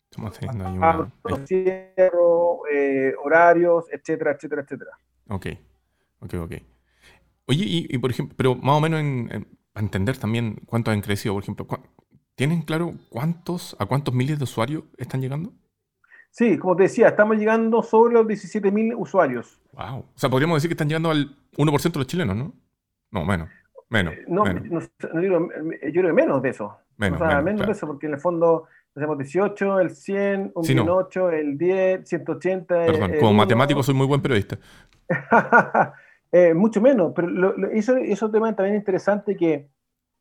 [0.10, 1.12] Estamos haciendo ahí una...
[2.71, 4.91] eh, horarios, etcétera, etcétera, etcétera.
[5.30, 5.47] Ok,
[6.21, 6.70] ok, ok.
[7.47, 11.34] Oye, y, por ejemplo, pero más o menos en, para entender también cuántos han crecido,
[11.34, 11.67] por ejemplo,
[12.36, 15.54] ¿tienen claro cuántos, a cuántos miles de usuarios están llegando?
[16.30, 19.60] Sí, como te decía, estamos llegando sobre los 17.000 usuarios.
[19.73, 19.99] Wow.
[19.99, 22.54] O sea, podríamos decir que están llegando al 1% de los chilenos, ¿no?
[23.12, 23.49] No, menos.
[23.89, 24.13] Menos.
[24.13, 26.77] Eh, no, No, digo, yo creo que menos de eso.
[26.95, 30.63] Menos, o sea, menos, de eso, porque en el fondo hacemos 18, el 100, un
[30.63, 32.86] sí, el 10, 180.
[32.86, 34.58] Perdón, como matemático soy muy buen periodista.
[36.32, 39.70] Eh, mucho menos, pero eso, es un tema también interesante que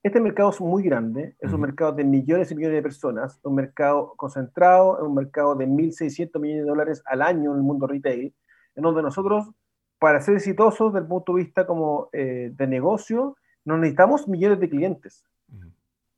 [0.03, 3.55] este mercado es muy grande, es un mercado de millones y millones de personas, un
[3.55, 7.87] mercado concentrado, es un mercado de 1.600 millones de dólares al año en el mundo
[7.87, 8.35] retail,
[8.75, 9.51] en donde nosotros,
[9.99, 14.59] para ser exitosos desde el punto de vista como eh, de negocio, nos necesitamos millones
[14.59, 15.25] de clientes.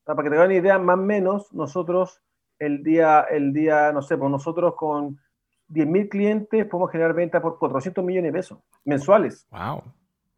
[0.04, 2.22] para que te hagan una idea, más o menos, nosotros
[2.58, 5.18] el día, el día, no sé, pues nosotros con
[5.72, 9.46] 10.000 clientes, podemos generar ventas por 400 millones de pesos mensuales.
[9.50, 9.82] Wow.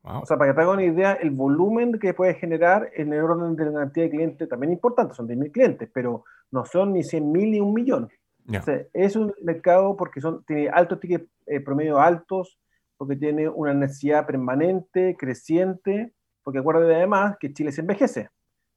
[0.06, 3.20] O sea, para que te hagan una idea, el volumen que puedes generar en el
[3.20, 6.92] orden de la cantidad de clientes también es importante, son 10.000 clientes, pero no son
[6.92, 8.10] ni 100.000 ni un millón.
[8.46, 12.58] O sea, es un mercado porque son, tiene altos tickets eh, promedio altos,
[12.98, 18.28] porque tiene una necesidad permanente, creciente, porque acuérdate además que Chile se envejece.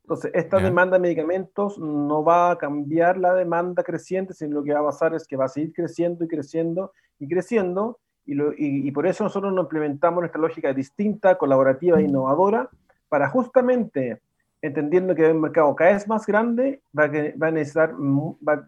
[0.08, 4.74] Entonces, esta demanda de medicamentos no va a cambiar la demanda creciente, sino lo que
[4.74, 9.06] va a pasar es que va a seguir creciendo y creciendo y creciendo, y, por
[9.06, 12.70] eso nosotros nos implementamos nuestra lógica distinta, colaborativa e innovadora,
[13.10, 14.22] para justamente,
[14.62, 18.65] entendiendo que un mercado cada vez más grande, va a, va a necesitar, va,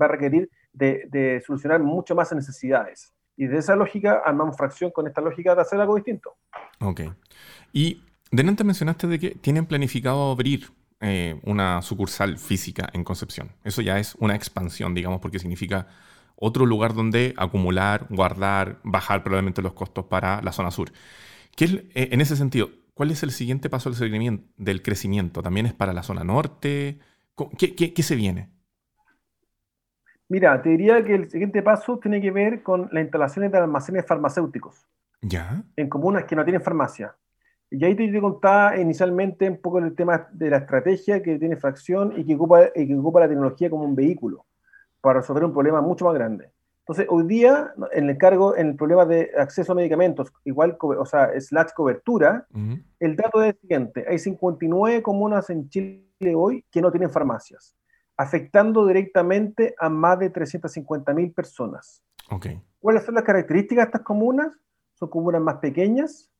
[0.00, 3.14] a requerir de, de, solucionar mucho más necesidades.
[3.38, 6.34] Y de esa lógica armamos fracción con esta lógica de hacer algo distinto.
[6.80, 7.00] Ok.
[7.72, 13.50] Y delante mencionaste de que tienen planificado abrir eh, una sucursal física en Concepción.
[13.64, 15.86] Eso ya es una expansión, digamos, porque significa
[16.36, 20.90] otro lugar donde acumular, guardar, bajar probablemente los costos para la zona sur.
[21.56, 25.42] ¿Qué eh, en ese sentido, ¿cuál es el siguiente paso del crecimiento?
[25.42, 26.98] ¿También es para la zona norte?
[27.58, 28.50] ¿Qué, qué se viene?
[30.28, 34.06] Mira, te diría que el siguiente paso tiene que ver con las instalaciones de almacenes
[34.06, 34.86] farmacéuticos.
[35.20, 35.62] ¿Ya?
[35.76, 37.14] En comunas que no tienen farmacia.
[37.76, 42.12] Y ahí te contaba inicialmente un poco el tema de la estrategia que tiene Fracción
[42.16, 44.46] y que ocupa, y que ocupa la tecnología como un vehículo
[45.00, 46.50] para resolver un problema mucho más grande.
[46.80, 51.04] Entonces, hoy día, en el cargo, en el problema de acceso a medicamentos, igual, o
[51.04, 52.46] sea, slash cobertura,
[53.00, 57.74] el dato es el siguiente: hay 59 comunas en Chile hoy que no tienen farmacias,
[58.16, 62.02] afectando directamente a más de 350.000 personas.
[62.30, 62.62] Okay.
[62.78, 64.54] ¿Cuáles son las características de estas comunas?
[64.92, 66.30] Son comunas más pequeñas,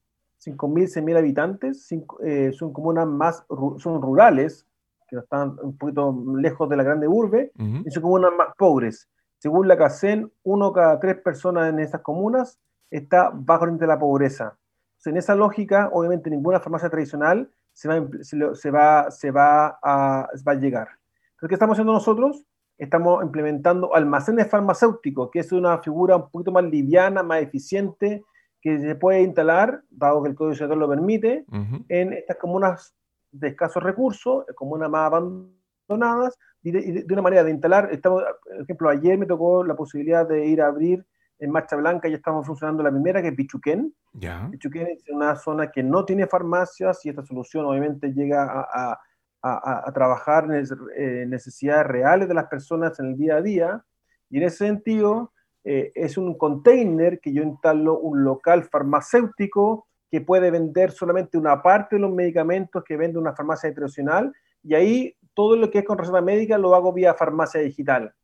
[0.45, 1.89] 5.000, 6.000 habitantes,
[2.25, 3.45] eh, son comunas más
[3.79, 4.67] son rurales,
[5.09, 9.09] que están un poquito lejos de la grande urbe, y son comunas más pobres.
[9.39, 12.59] Según la CACEN, uno cada tres personas en estas comunas
[12.91, 14.57] está bajo el índice de la pobreza.
[15.05, 20.53] en esa lógica, obviamente ninguna farmacia tradicional se va, se va, se va, a, va
[20.53, 20.89] a llegar.
[21.33, 22.47] Entonces, ¿qué estamos haciendo nosotros?
[22.79, 28.25] Estamos implementando almacenes farmacéuticos, que es una figura un poquito más liviana, más eficiente,
[28.65, 31.45] que se puede instalar, dado que el Código Civil lo permite,
[31.91, 32.95] en estas comunas
[33.31, 38.89] de escasos recursos, comunas más abandonadas, y de, una manera de instalar, estamos, por ejemplo,
[38.89, 41.05] ayer me tocó la posibilidad de ir a abrir
[41.39, 43.95] en Marcha Blanca, ya estamos funcionando la primera, que es Pichuquén.
[44.15, 44.49] Ya.
[44.51, 48.99] Pichuquén es una zona que no tiene farmacias y esta solución obviamente llega a,
[49.43, 50.49] a, a, trabajar
[50.97, 53.85] en necesidades reales de las personas en el día a día.
[54.31, 55.34] Y en ese sentido,
[55.65, 61.63] eh, es un container que yo instalo un local farmacéutico que puede vender solamente una
[61.63, 65.85] parte de los medicamentos que vende una farmacia tradicional y ahí todo lo que es
[65.85, 68.15] con receta médica lo hago vía farmacia digital.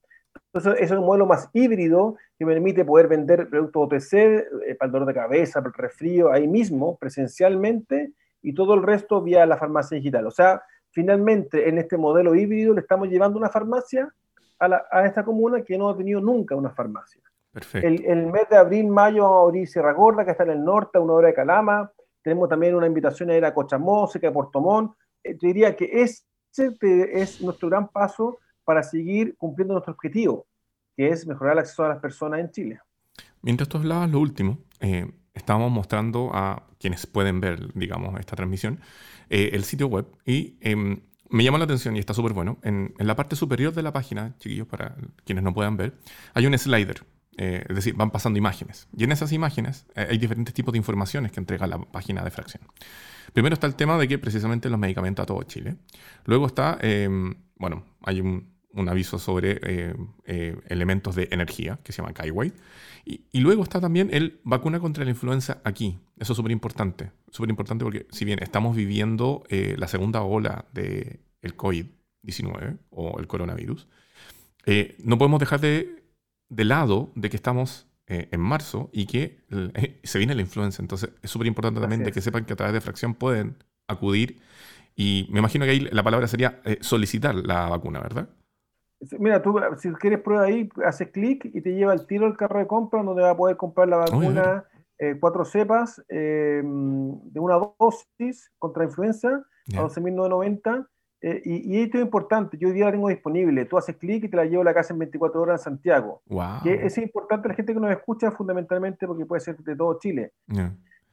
[0.53, 4.87] Entonces, es un modelo más híbrido que me permite poder vender productos OTC eh, para
[4.87, 9.46] el dolor de cabeza, para el resfrío, ahí mismo, presencialmente, y todo el resto vía
[9.46, 10.26] la farmacia digital.
[10.26, 14.12] O sea, finalmente, en este modelo híbrido le estamos llevando una farmacia
[14.59, 17.22] a, a esta comuna que no ha tenido nunca una farmacia.
[17.72, 21.14] El, mes de abril, mayo abrir Sierra Gorda, que está en el norte, a una
[21.14, 21.90] hora de Calama.
[22.22, 24.92] Tenemos también una invitación a ir a Cochamó, que a Puerto Montt.
[25.24, 26.24] Eh, te diría que ese
[27.12, 30.46] es nuestro gran paso para seguir cumpliendo nuestro objetivo,
[30.96, 32.80] que es mejorar el acceso a las personas en Chile.
[33.42, 38.80] Mientras tú hablabas lo último, eh, estábamos mostrando a quienes pueden ver, digamos, esta transmisión,
[39.28, 42.58] eh, el sitio web y em, me llama la atención y está súper bueno.
[42.62, 45.94] En, en, la parte superior de la página, chiquillos, para quienes no puedan ver,
[46.34, 47.02] hay un slider
[47.36, 48.88] eh, es decir, van pasando imágenes.
[48.96, 52.30] Y en esas imágenes eh, hay diferentes tipos de informaciones que entrega la página de
[52.30, 52.62] fracción.
[53.32, 55.76] Primero está el tema de que precisamente los medicamentos a todo Chile.
[56.24, 58.50] Luego está, em, bueno, hay un,
[58.88, 62.52] aviso sobre eh, elementos de energía que se llama Kaiway.
[63.04, 65.98] Y, luego está también el vacuna contra la influenza aquí.
[66.18, 67.10] Eso es súper importante.
[67.30, 73.26] Súper importante porque si bien estamos viviendo la segunda ola del el COVID-19 o el
[73.26, 73.88] coronavirus,
[75.02, 75.99] no podemos dejar de
[76.50, 80.82] de lado de que estamos eh, en marzo y que eh, se viene la influencia.
[80.82, 83.56] Entonces es súper importante también de que sepan que a través de fracción pueden
[83.88, 84.40] acudir
[84.96, 88.28] y me imagino que ahí la palabra sería eh, solicitar la vacuna, ¿verdad?
[89.18, 92.58] Mira, tú si quieres prueba ahí, haces clic y te lleva el tiro al carro
[92.58, 94.64] de compra donde vas a poder comprar la vacuna
[95.18, 96.60] cuatro cepas de
[97.40, 100.86] una dosis contra influenza a 12.990
[101.22, 104.28] eh, y, esto es importante, yo hoy día la tengo disponible, tú haces clic y
[104.28, 106.22] te la llevo a la casa en 24 horas en Santiago.
[106.62, 110.33] Que es importante la gente que nos escucha fundamentalmente porque puede ser de todo Chile.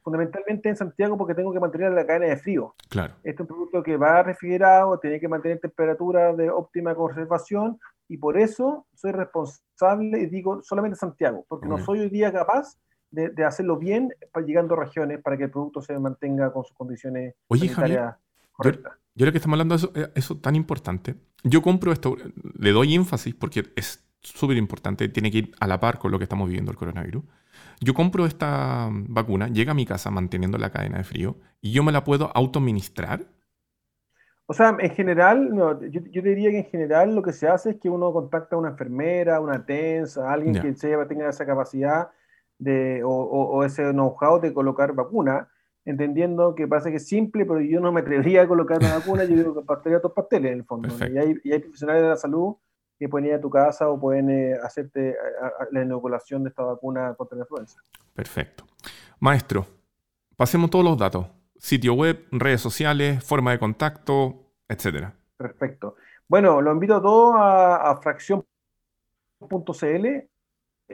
[0.02, 2.74] Fundamentalmente en Santiago porque tengo que mantener la cadena de frío.
[2.88, 3.14] Claro.
[3.22, 8.16] Este es un producto que va refrigerado, tiene que mantener temperatura de óptima conservación y
[8.16, 12.78] por eso soy responsable y digo solamente Santiago, porque no soy hoy día capaz
[13.10, 16.64] de, de, hacerlo bien para llegando a regiones para que el producto se mantenga con
[16.64, 18.16] sus condiciones Oye, sanitarias
[18.64, 21.16] Yo creo que estamos hablando de eso, eh, eso tan importante.
[21.42, 22.16] Yo compro esto,
[22.58, 26.18] le doy énfasis porque es súper importante, tiene que ir a la par con lo
[26.18, 27.24] que estamos viviendo el coronavirus.
[27.80, 31.82] Yo compro esta vacuna, llega a mi casa manteniendo la cadena de frío y yo
[31.82, 33.26] me la puedo autoministrar.
[34.46, 35.50] O sea, en general,
[35.90, 38.58] yo, yo, diría que en general lo que se hace es que uno contacta a
[38.58, 42.10] una enfermera, una TENS, a alguien que tenga esa capacidad
[42.58, 45.48] de, o, o ese know-how de colocar vacuna
[45.88, 49.24] entendiendo que parece que es simple, pero yo no me atrevería a colocar una vacuna,
[49.24, 50.88] yo digo que partiría todos pasteles en el fondo.
[51.00, 52.56] Y hay, y hay, profesionales de la salud
[52.98, 55.16] que pueden ir a tu casa o pueden eh, hacerte
[55.70, 57.80] la inoculación de esta vacuna contra la influenza.
[58.12, 58.64] Perfecto.
[59.18, 59.66] Maestro,
[60.36, 61.26] pasemos todos los datos.
[61.56, 64.34] Sitio web, redes sociales, forma de contacto,
[64.68, 65.14] etcétera.
[65.38, 65.96] Perfecto.
[66.28, 68.46] Bueno, lo invito a todos a, a fracción.cl.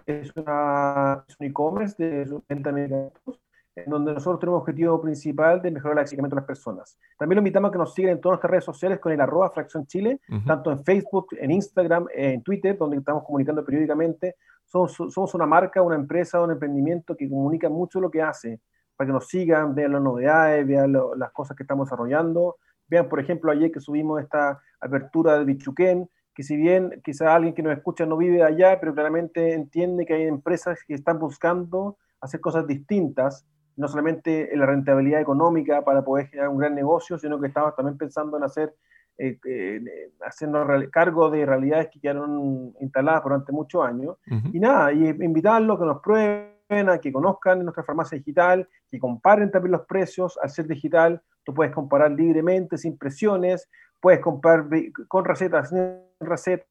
[0.07, 3.44] Es, una, un e-commerce de venta de medicamentos
[3.77, 6.97] en donde nosotros tenemos objetivo principal de mejorar el accesimiento de las personas.
[7.19, 9.51] También lo invitamos a que nos sigan en todas nuestras redes sociales con el arroba
[9.51, 14.37] Fracción Chile, tanto en Facebook, en Instagram, en Twitter, donde estamos comunicando periódicamente.
[14.65, 18.61] Somos, somos, una marca, una empresa, un emprendimiento que comunica mucho lo que hace,
[18.97, 22.57] para que nos sigan, vean las novedades, vean las cosas que estamos desarrollando.
[22.87, 27.55] Vean, por ejemplo, ayer que subimos esta apertura de Bichuquén, que si bien quizá alguien
[27.55, 31.97] que nos escucha no vive allá, pero claramente entiende que hay empresas que están buscando
[32.21, 33.47] hacer cosas distintas
[33.77, 37.75] no solamente en la rentabilidad económica para poder generar un gran negocio, sino que estamos
[37.75, 38.75] también pensando en hacer,
[39.19, 39.81] eh, eh,
[40.23, 44.17] haciendo cargo de realidades que quedaron instaladas durante muchos años.
[44.53, 48.99] Y nada, y invitarlos a que nos prueben, a que conozcan nuestra farmacia digital, que
[48.99, 50.39] comparen también los precios.
[50.43, 53.69] Al ser digital, tú puedes comparar libremente, sin presiones,
[54.01, 54.67] puedes comprar
[55.09, 56.67] con recetas, sin recetas,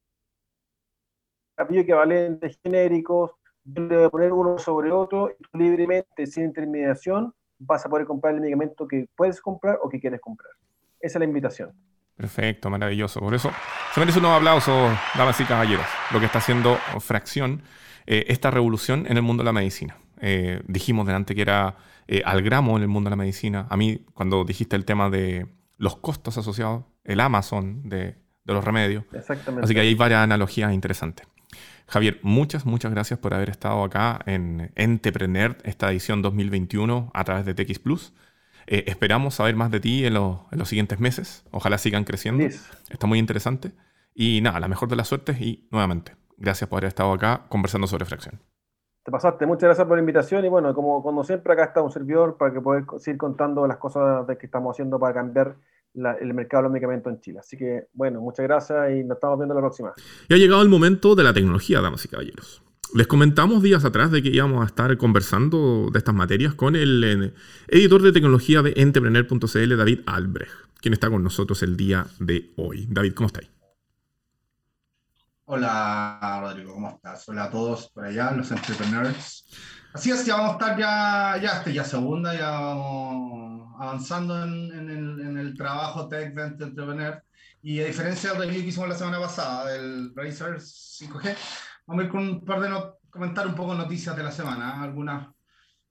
[1.69, 3.31] equivalentes genéricos,
[3.65, 8.87] yo poner uno sobre otro y libremente, sin intermediación, vas a poder comprar el medicamento
[8.87, 10.51] que puedes comprar o que quieres comprar.
[10.99, 11.71] Esa es la invitación.
[12.15, 13.19] Perfecto, maravilloso.
[13.19, 13.51] Por eso
[13.93, 14.71] se merece un nuevo aplauso,
[15.15, 17.63] damas y caballeros, lo que está haciendo Fracción,
[18.05, 19.97] eh, esta revolución en el mundo de la medicina.
[20.21, 21.75] Eh, dijimos delante que era
[22.07, 23.65] eh, al gramo en el mundo de la medicina.
[23.69, 25.47] A mí, cuando dijiste el tema de
[25.77, 29.05] los costos asociados, el Amazon de, de los remedios.
[29.13, 29.65] Exactamente.
[29.65, 31.27] Así que hay varias analogías interesantes.
[31.87, 37.45] Javier, muchas, muchas gracias por haber estado acá en Entrepreneur, esta edición 2021 a través
[37.45, 38.13] de TX Plus.
[38.67, 41.45] Eh, esperamos saber más de ti en, los siguientes meses.
[41.51, 42.43] Ojalá sigan creciendo.
[42.43, 43.71] Está muy interesante.
[44.15, 47.87] Y nada, la mejor de las suertes y nuevamente, gracias por haber estado acá conversando
[47.87, 48.39] sobre fracción.
[49.03, 51.91] Te pasaste, muchas gracias por la invitación y bueno, como, como siempre acá está un
[51.91, 55.57] servidor para que poder seguir contando las cosas que estamos haciendo para cambiar
[55.93, 57.39] el mercado de los medicamentos en Chile.
[57.39, 59.93] Así que, bueno, muchas gracias y nos estamos viendo la próxima.
[60.27, 62.63] Y ha llegado el momento de la tecnología, damas y caballeros.
[62.93, 67.03] Les comentamos días atrás de que íbamos a estar conversando de estas materias con el
[67.03, 67.33] eh,
[67.67, 72.85] editor de tecnología de entrepreneur.cl, David Albrecht, quien está con nosotros el día de hoy.
[72.87, 73.49] David, ¿cómo estáis?
[75.45, 77.27] Hola Rodrigo, ¿cómo estás?
[77.27, 79.45] Hola a todos por allá, los entrepreneurs.
[79.93, 85.37] Así es, ya vamos a estar ya, ya, este, ya segunda, ya vamos avanzando en,
[85.37, 87.23] el, trabajo Tech Vent Entrepreneur.
[87.61, 91.37] Y a diferencia del review que hicimos la semana pasada del Razer 5G,
[91.85, 92.69] vamos a ir con un par de
[93.11, 95.27] comentar un poco noticias de la semana, algunas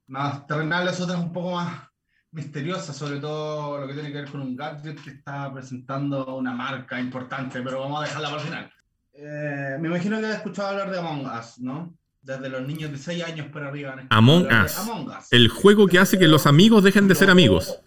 [0.08, 1.88] más terrenales, otras un poco más
[2.32, 6.52] misteriosas, sobre todo lo que tiene que ver con un gadget que está presentando una
[6.52, 8.72] marca importante, pero vamos a dejarla para el final.
[9.12, 11.94] Eh, me imagino que has escuchado hablar de Among Us, ¿no?
[12.22, 13.96] Desde los niños de 6 años para arriba.
[14.10, 15.28] Among Us.
[15.30, 17.80] El juego que hace que los amigos dejen de ser amigos.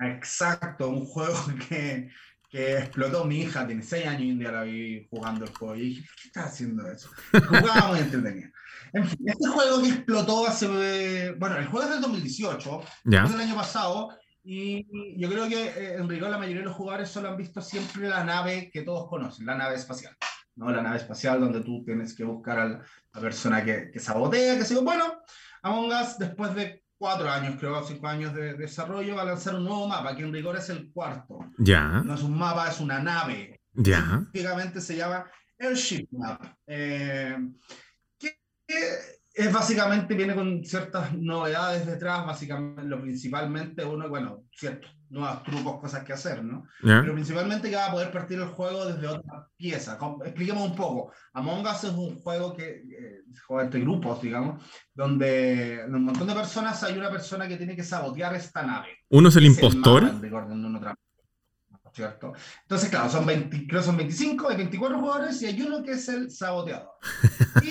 [0.00, 1.38] Exacto, un juego
[1.68, 2.10] que,
[2.50, 5.76] que explotó mi hija, tiene 6 años y un día la vi jugando el juego
[5.76, 7.10] y dije, ¿qué estás haciendo eso?
[7.32, 8.50] Jugaba muy entretenido.
[8.92, 11.32] En fin, este juego que explotó hace.
[11.38, 13.24] Bueno, el juego es del 2018, ya.
[13.24, 14.10] es del año pasado,
[14.44, 14.86] y
[15.18, 18.08] yo creo que eh, en rigor la mayoría de los jugadores solo han visto siempre
[18.08, 20.14] la nave que todos conocen, la nave espacial.
[20.56, 20.70] ¿No?
[20.70, 24.64] La nave espacial donde tú tienes que buscar a la persona que, que sabotea, que
[24.64, 25.22] se Bueno,
[25.62, 29.64] Among Us, después de cuatro años, creo, cinco años de, desarrollo, va a lanzar un
[29.64, 31.38] nuevo mapa, que en rigor es el cuarto.
[31.58, 32.02] Ya.
[32.04, 33.60] No es un mapa, es una nave.
[33.72, 34.26] Ya.
[34.32, 35.26] Típicamente se llama
[35.58, 36.42] Airship Map.
[36.66, 37.36] Eh,
[38.18, 38.38] que,
[39.34, 45.80] es básicamente viene con ciertas novedades detrás, básicamente, lo principalmente uno, bueno, ciertos nuevos trucos,
[45.80, 46.66] cosas que hacer, ¿no?
[46.80, 49.98] Pero principalmente que va a poder partir el juego desde otra pieza.
[50.24, 51.12] Expliquemos un poco.
[51.32, 54.62] Among Us es un juego que eh, juega entre grupos, digamos,
[54.94, 58.88] donde en un montón de personas hay una persona que tiene que sabotear esta nave.
[59.08, 60.04] ¿Uno es el impostor?
[61.94, 62.32] ¿cierto?
[62.62, 66.08] Entonces, claro, son 20, creo son 25, hay 24 jugadores y hay uno que es
[66.08, 66.90] el saboteador.
[67.62, 67.70] Y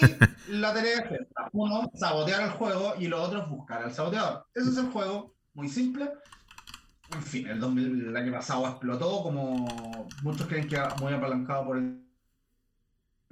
[0.50, 4.46] la tarea es uno, sabotear el juego y los otros buscar al saboteador.
[4.54, 6.10] Ese es el juego, muy simple.
[7.14, 11.78] En fin, el, 2000, el año pasado explotó, como muchos creen que muy apalancado por
[11.78, 12.00] el,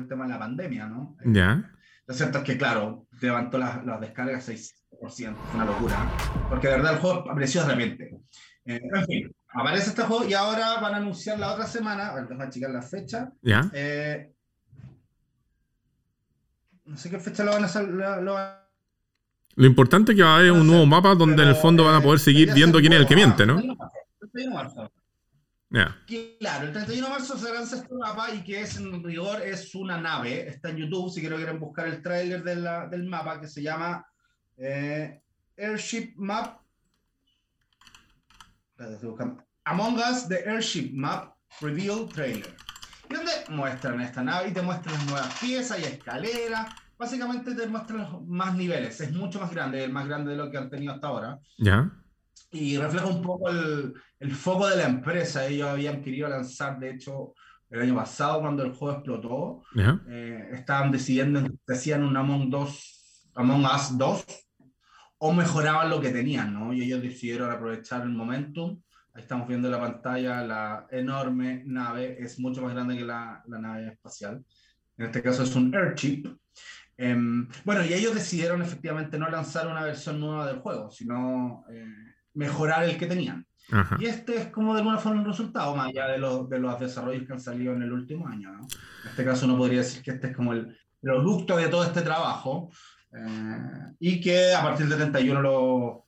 [0.07, 1.16] tema de la pandemia, ¿no?
[1.26, 1.72] Ya.
[2.07, 6.12] Lo cierto es que, claro, levantó las, las descargas 6%, una locura,
[6.49, 8.18] porque de verdad el juego apareció de repente.
[8.66, 12.16] Eh, en fin, aparece este juego y ahora van a anunciar la otra semana, a
[12.16, 13.32] ver, déjame checar la fecha.
[13.41, 13.70] Ya.
[13.74, 14.34] Eh,
[16.86, 17.88] no sé qué fecha lo van a hacer.
[17.88, 18.36] Lo,
[19.55, 21.95] lo importante es que va a haber un nuevo mapa donde en el fondo van
[21.95, 23.61] a poder seguir viendo quién es el que miente, ¿no?
[26.39, 29.73] Claro, el 31 de marzo se lanza este mapa y que es en rigor es
[29.73, 30.47] una nave.
[30.47, 34.05] Está en YouTube si quieren buscar el tráiler del mapa que se llama
[34.57, 35.21] eh,
[35.57, 36.59] Airship Map.
[39.63, 42.53] Among Us, The Airship Map Reveal Trailer.
[43.12, 46.68] Y donde muestran esta nave y te muestran nuevas piezas y escaleras.
[46.97, 48.99] Básicamente te muestran más niveles.
[49.01, 51.39] Es mucho más grande, el más grande de lo que han tenido hasta ahora.
[51.57, 51.91] Ya
[52.51, 55.47] y refleja un poco el, el, foco de la empresa.
[55.47, 57.34] Ellos habían querido lanzar, de hecho,
[57.70, 59.64] el año pasado, cuando el juego explotó,
[60.09, 62.53] eh, estaban decidiendo si hacían un Among,
[63.36, 64.26] Among Us 2
[65.20, 66.74] o mejoraban lo que tenían, ¿no?
[66.74, 68.82] Y ellos decidieron aprovechar el momentum.
[69.14, 73.43] Ahí estamos viendo en la pantalla la enorme nave, es mucho más grande que la,
[73.47, 74.43] la nave espacial.
[74.97, 76.28] En este caso es un Airship.
[76.97, 81.86] Em, bueno, y ellos decidieron efectivamente no lanzar una versión nueva del juego, sino eh,
[82.36, 83.45] mejorar el que tenían.
[83.99, 86.78] Y este es como de alguna forma un resultado, más allá de, los, de los
[86.80, 88.49] desarrollos que han salido en el último año.
[88.49, 92.01] En este caso uno podría decir que este es como el producto de todo este
[92.01, 92.70] trabajo
[93.14, 96.01] eh, y que a partir del 31 los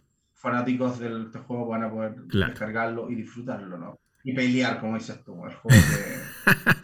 [0.43, 3.99] fanáticos del este juego van a poder descargarlo y disfrutarlo, ¿no?
[4.25, 6.73] Y pelear, como dices tú, el juego de...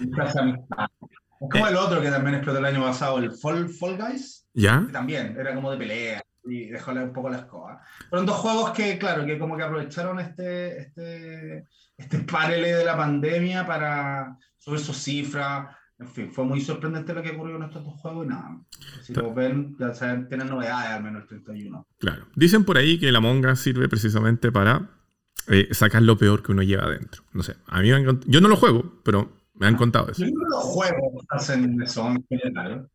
[0.00, 4.48] Eh, es como el otro que también explotó el año pasado, el Fall, Fall Guys.
[4.54, 4.82] ¿Ya?
[4.86, 7.80] Que también era como de pelea y dejarle un poco la escoba.
[8.08, 13.66] Fueron dos juegos que, claro, que como que aprovecharon este, este, este de la pandemia
[13.66, 15.68] para subir sus cifras.
[15.98, 18.60] En fin, fue muy sorprendente lo que ocurrió en estos dos juegos y nada.
[19.02, 21.86] Si lo ven, ya saben, tienen novedades al menos el 31.
[21.98, 22.26] Claro.
[22.34, 24.90] Dicen por ahí que la monga sirve precisamente para
[25.46, 27.22] eh, sacar lo peor que uno lleva adentro.
[27.32, 30.24] No sé, a mí me Yo no lo juego, pero me han contado eso.
[30.24, 32.88] Yo no lo juego, hacen eso en general.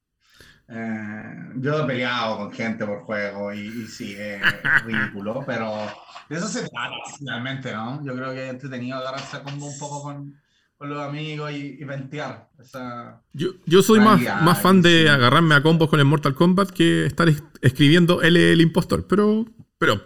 [0.67, 4.41] Eh, yo he peleado con gente por juego y, y sí, es
[4.85, 5.87] ridículo, pero
[6.29, 8.03] de eso se trata finalmente, ¿no?
[8.03, 10.35] Yo creo que es entretenido agarrarse como un poco con,
[10.79, 12.49] con los amigos y, y ventear.
[12.57, 16.69] Esa yo, yo soy más, más fan de agarrarme a combos con el Mortal Kombat
[16.71, 17.27] que estar
[17.61, 19.45] escribiendo él el impostor, pero,
[19.77, 20.01] pero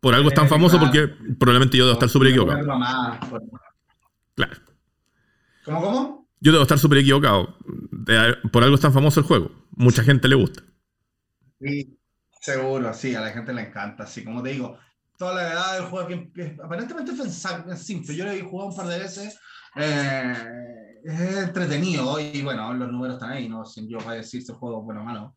[0.00, 2.60] por algo es tan famoso porque probablemente yo debo estar súper equivocado.
[4.34, 4.56] Claro.
[5.64, 6.28] ¿Cómo, cómo?
[6.40, 7.56] Yo debo estar súper equivocado.
[8.50, 9.52] Por algo es tan famoso el juego.
[9.76, 10.64] Mucha gente le gusta.
[11.60, 11.96] Sí,
[12.40, 14.02] seguro, sí, a la gente le encanta.
[14.02, 14.76] Así como te digo,
[15.16, 18.14] toda la edad del juego que, aparentemente es simple.
[18.16, 19.38] Yo lo he jugado un par de veces.
[19.76, 24.42] Eh, es entretenido y bueno, los números están ahí, no sin yo voy a decir
[24.42, 25.34] si el juego es bueno o malo.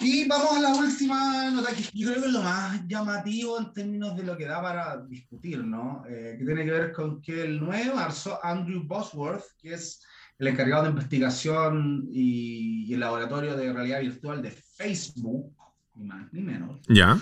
[0.00, 3.72] Y vamos a la última nota que yo creo que es lo más llamativo en
[3.72, 6.02] términos de lo que da para discutir, ¿no?
[6.08, 10.02] Eh, que tiene que ver con que el 9 de marzo Andrew Bosworth, que es
[10.38, 15.54] el encargado de investigación y, el laboratorio de realidad virtual de Facebook,
[15.94, 17.18] ni más ni menos, ¿Ya?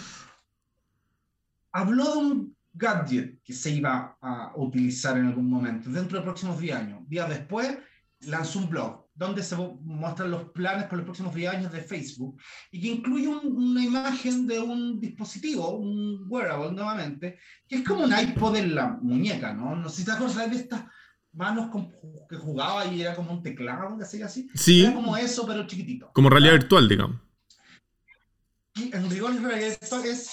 [1.72, 6.24] Habló de un gadget que se iba a utilizar en algún momento, dentro de los
[6.24, 7.08] próximos 10 años.
[7.08, 7.78] Días después
[8.20, 12.40] lanzó un blog donde se muestran los planes para los próximos 10 años de Facebook
[12.70, 18.16] y que incluye una imagen de un dispositivo, un wearable nuevamente, que es como un
[18.16, 19.74] iPod en la muñeca, ¿no?
[19.74, 20.84] No sé si te acuerdas de estas
[21.32, 21.68] manos
[22.28, 24.48] que jugaba y era como un teclado, que sea así.
[24.54, 24.84] Sí.
[24.84, 26.10] Era como eso, pero chiquitito.
[26.12, 27.20] Como realidad virtual, digamos.
[28.76, 30.30] Y en rigor, virtual es,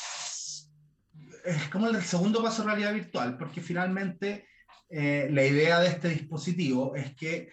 [1.46, 4.48] es como el segundo paso de realidad virtual, porque finalmente
[4.90, 7.50] eh, la idea de este dispositivo es que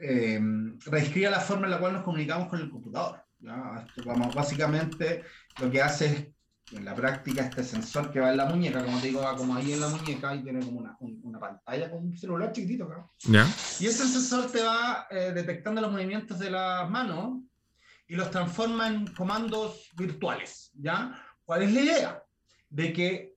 [0.00, 0.40] eh,
[0.86, 3.22] reescribe la forma en la cual nos comunicamos con el computador.
[3.38, 5.24] Vamos, básicamente
[5.60, 6.28] lo que hace es,
[6.76, 9.54] en la práctica, este sensor que va en la muñeca, como te digo, va como
[9.54, 12.88] ahí en la muñeca y tiene como una, una pantalla con un celular chiquitito.
[13.80, 17.42] Y ese sensor te va eh, detectando los movimientos de las manos
[18.06, 20.70] y los transforma en comandos virtuales.
[20.74, 21.20] ¿ya?
[21.44, 22.22] ¿Cuál es la idea?
[22.70, 23.31] De que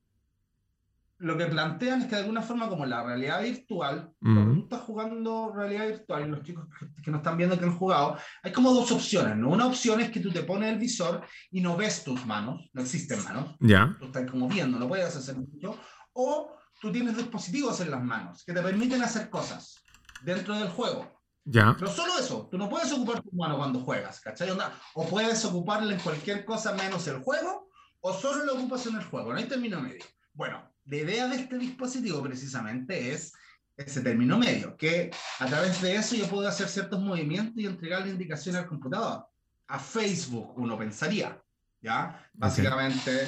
[1.25, 4.81] lo que plantean es que de alguna forma, como la realidad virtual, cuando tú estás
[4.81, 6.67] jugando realidad virtual y los chicos
[7.03, 9.49] que, no están viendo que han jugado, hay como dos opciones, ¿no?
[9.49, 12.81] Una opción es que tú te pones el visor y no ves tus manos, no
[12.83, 13.55] existen manos.
[13.59, 13.95] Ya.
[13.97, 15.79] Tú estás como viendo, no puedes hacer mucho.
[16.13, 19.83] O tú tienes dispositivos en las manos que te permiten hacer cosas
[20.21, 21.23] dentro del juego.
[21.43, 21.75] Ya.
[21.79, 24.55] Pero solo eso, tú no puedes ocupar tu mano cuando juegas, ¿cachai?
[24.93, 27.67] O puedes ocuparla en cualquier cosa menos el juego,
[28.01, 30.05] o solo lo ocupas en el juego, no hay término medio.
[30.31, 33.33] Bueno, la idea de este dispositivo precisamente es
[33.77, 38.11] ese término medio, que a través de eso yo puedo hacer ciertos movimientos y entregarle
[38.11, 39.25] indicaciones al computador.
[39.67, 41.41] A Facebook uno pensaría,
[41.81, 42.29] ¿ya?
[42.33, 43.27] Básicamente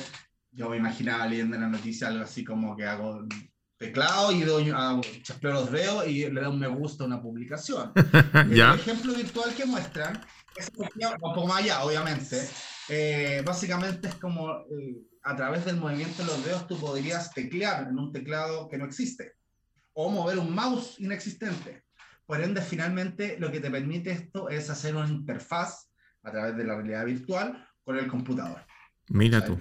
[0.51, 3.26] yo me imaginaba leyendo en la noticia algo así como que hago
[3.78, 5.01] teclado y doy, hago,
[5.41, 7.91] los dedos y le doy un me gusta a una publicación.
[8.53, 8.74] ¿Ya?
[8.74, 10.22] El ejemplo virtual que muestran
[10.55, 12.47] es un poco más allá, obviamente.
[12.89, 14.49] Eh, básicamente es como...
[14.51, 14.95] Eh,
[15.28, 18.86] a través del movimiento de los dedos tú podrías teclear en un teclado que no
[18.86, 19.34] existe.
[19.99, 21.84] o mover un mouse inexistente.
[22.28, 25.89] Por ende, finalmente, lo que te permite esto es hacer una interfaz
[26.21, 28.63] a través de la realidad virtual con el computador.
[29.09, 29.57] Mira tú.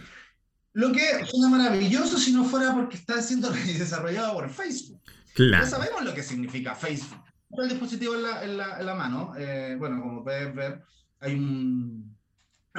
[0.75, 3.49] Lo que suena maravilloso si no fuera porque está siendo
[3.79, 5.01] desarrollado por Facebook.
[5.35, 5.65] Claro.
[5.65, 7.25] Ya sabemos lo que significa Facebook.
[7.51, 10.83] El dispositivo en la, en la, en la mano, eh, bueno, como puedes ver,
[11.21, 12.16] hay un,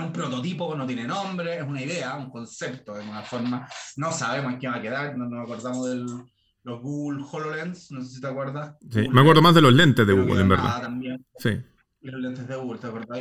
[0.02, 3.68] un prototipo que no tiene nombre, es una idea, un concepto de alguna forma.
[3.96, 6.06] No sabemos en qué va a quedar, no nos acordamos de
[6.64, 8.76] los Google HoloLens, no sé si te acuerdas.
[8.92, 10.82] Sí, me acuerdo más de los lentes de Google, en verdad.
[10.82, 11.26] También.
[11.38, 11.62] Sí.
[12.02, 13.20] Los lentes de Google, ¿te acordás?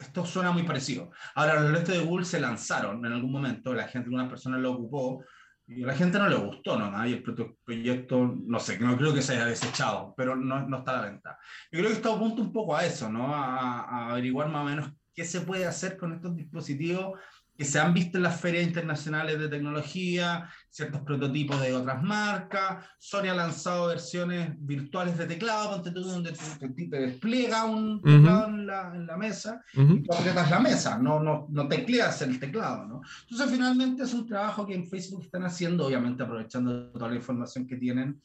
[0.00, 1.10] Esto suena muy parecido.
[1.34, 4.72] Ahora, los lentes de Google se lanzaron en algún momento, la gente, algunas personas lo
[4.72, 5.24] ocupó,
[5.70, 7.06] y a la gente no le gustó, ¿no?
[7.06, 10.90] Y el proyecto, no sé, no creo que se haya desechado, pero no, no está
[10.90, 11.38] a la venta.
[11.70, 13.32] Yo creo que esto apunta un poco a eso, ¿no?
[13.32, 17.18] A, a, averiguar más o menos qué se puede hacer con estos dispositivos
[17.60, 22.86] que se han visto en las ferias internacionales de tecnología, ciertos prototipos de otras marcas.
[22.98, 28.92] Sony ha lanzado versiones virtuales de teclado, donde te, te despliega un teclado en, la,
[28.94, 29.98] en, la, mesa uh -huh.
[29.98, 32.86] y tú aprietas la mesa, no, no, no tecleas el teclado.
[32.86, 33.02] ¿no?
[33.28, 37.66] Entonces, finalmente es un trabajo que en Facebook están haciendo, obviamente aprovechando toda la información
[37.66, 38.22] que tienen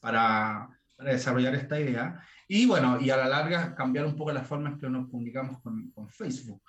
[0.00, 0.66] para,
[0.96, 2.18] para desarrollar esta idea.
[2.50, 5.90] Y bueno, y a la larga cambiar un poco las formas que nos comunicamos con,
[5.90, 6.62] con Facebook.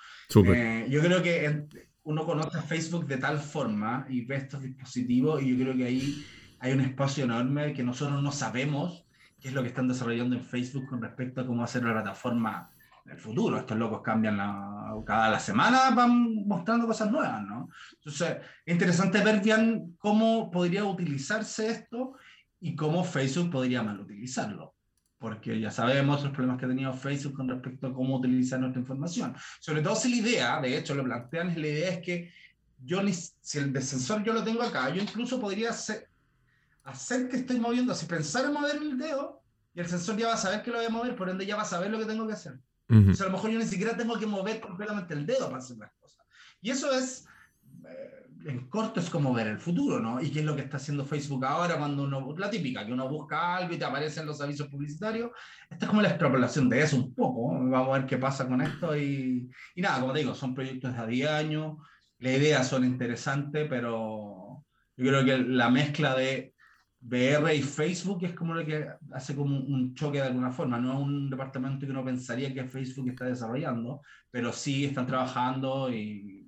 [0.53, 1.67] Eh, yo creo que
[2.03, 5.85] uno conoce a Facebook de tal forma y ve estos dispositivos y yo creo que
[5.85, 6.25] ahí
[6.59, 9.05] hay un espacio enorme que nosotros no sabemos
[9.39, 12.69] qué es lo que están desarrollando en Facebook con respecto a cómo hacer la plataforma
[13.05, 13.57] en el futuro.
[13.57, 17.69] Estos locos cambian la, cada la semana, van mostrando cosas nuevas, ¿no?
[17.93, 22.15] Entonces, es interesante ver bien cómo podría utilizarse esto
[22.59, 24.75] y cómo Facebook podría mal utilizarlo
[25.19, 28.79] porque ya sabemos los problemas que ha tenido Facebook con respecto a cómo utilizar nuestra
[28.79, 29.35] información.
[29.59, 32.31] Sobre todo si la idea, de hecho lo plantean, la idea es que
[32.81, 33.01] yo
[33.41, 36.09] si el sensor yo lo tengo acá, yo incluso podría hacer,
[36.83, 39.43] hacer que estoy moviendo, si pensar en mover el dedo,
[39.75, 41.57] y el sensor ya va a saber que lo voy a mover, por ende ya
[41.57, 42.53] va a saber lo que tengo que hacer.
[42.87, 43.11] Uh -huh.
[43.11, 45.57] O sea, a lo mejor yo ni siquiera tengo que mover completamente el dedo para
[45.57, 46.25] hacer las cosas.
[46.61, 47.25] Y eso es...
[47.85, 50.21] Eh, en corto es como ver el futuro, ¿no?
[50.21, 53.09] Y qué es lo que está haciendo Facebook ahora cuando uno, la típica, que uno
[53.09, 55.31] busca algo y te aparecen los avisos publicitarios.
[55.69, 57.49] Esta es como la extrapolación de eso un poco.
[57.49, 60.93] Vamos a ver qué pasa con esto y, y nada, como te digo, son proyectos
[60.93, 61.77] de a 10 años,
[62.19, 64.63] las ideas son interesantes, pero
[64.95, 66.53] yo creo que la mezcla de
[67.01, 70.79] VR y Facebook es como lo que hace como un choque de alguna forma.
[70.79, 75.91] No es un departamento que uno pensaría que Facebook está desarrollando, pero sí están trabajando
[75.91, 76.38] y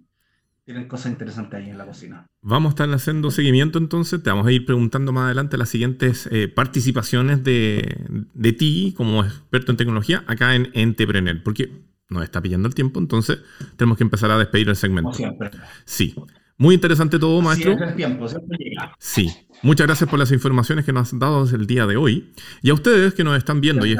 [0.65, 2.25] tienen cosas interesantes ahí en la cocina.
[2.41, 6.27] Vamos a estar haciendo seguimiento entonces, te vamos a ir preguntando más adelante las siguientes
[6.31, 7.97] eh, participaciones de,
[8.33, 11.71] de, ti como experto en tecnología acá en Entrepreneur, porque
[12.09, 13.39] nos está pillando el tiempo, entonces
[13.77, 15.11] tenemos que empezar a despedir el segmento.
[15.11, 15.51] Como siempre.
[15.85, 16.13] Sí.
[16.61, 17.75] Muy interesante todo, maestro.
[17.75, 18.95] Sí, el tiempo, siempre llega.
[18.99, 19.31] Sí.
[19.63, 22.33] Muchas gracias por las informaciones que nos has dado el día de hoy.
[22.61, 23.97] Y a ustedes que nos están viendo y,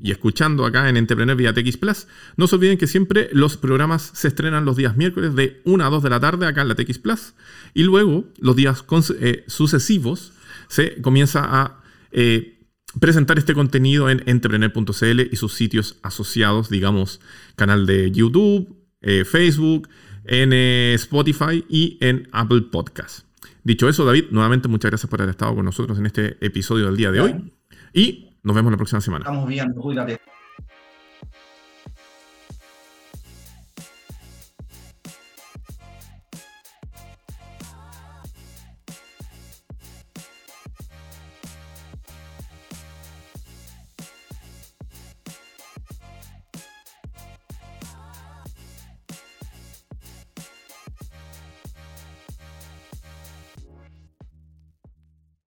[0.00, 4.12] y, escuchando acá en Entrepreneur vía TX Plus, no se olviden que siempre los programas
[4.14, 6.76] se estrenan los días miércoles de 1 a 2 de la tarde acá en la
[6.76, 7.34] TX Plus.
[7.74, 8.84] Y luego, los días
[9.18, 10.32] eh, sucesivos,
[10.68, 11.82] se comienza a
[12.12, 12.60] eh,
[13.00, 17.20] presentar este contenido en entrepreneur.cl y sus sitios asociados, digamos,
[17.56, 19.88] canal de YouTube, eh, Facebook,
[20.26, 23.26] en Spotify y en Apple Podcast.
[23.64, 26.96] Dicho eso, David, nuevamente muchas gracias por haber estado con nosotros en este episodio del
[26.96, 27.52] día de hoy
[27.92, 29.24] y nos vemos la próxima semana.
[29.24, 30.20] Estamos bien, cuídate.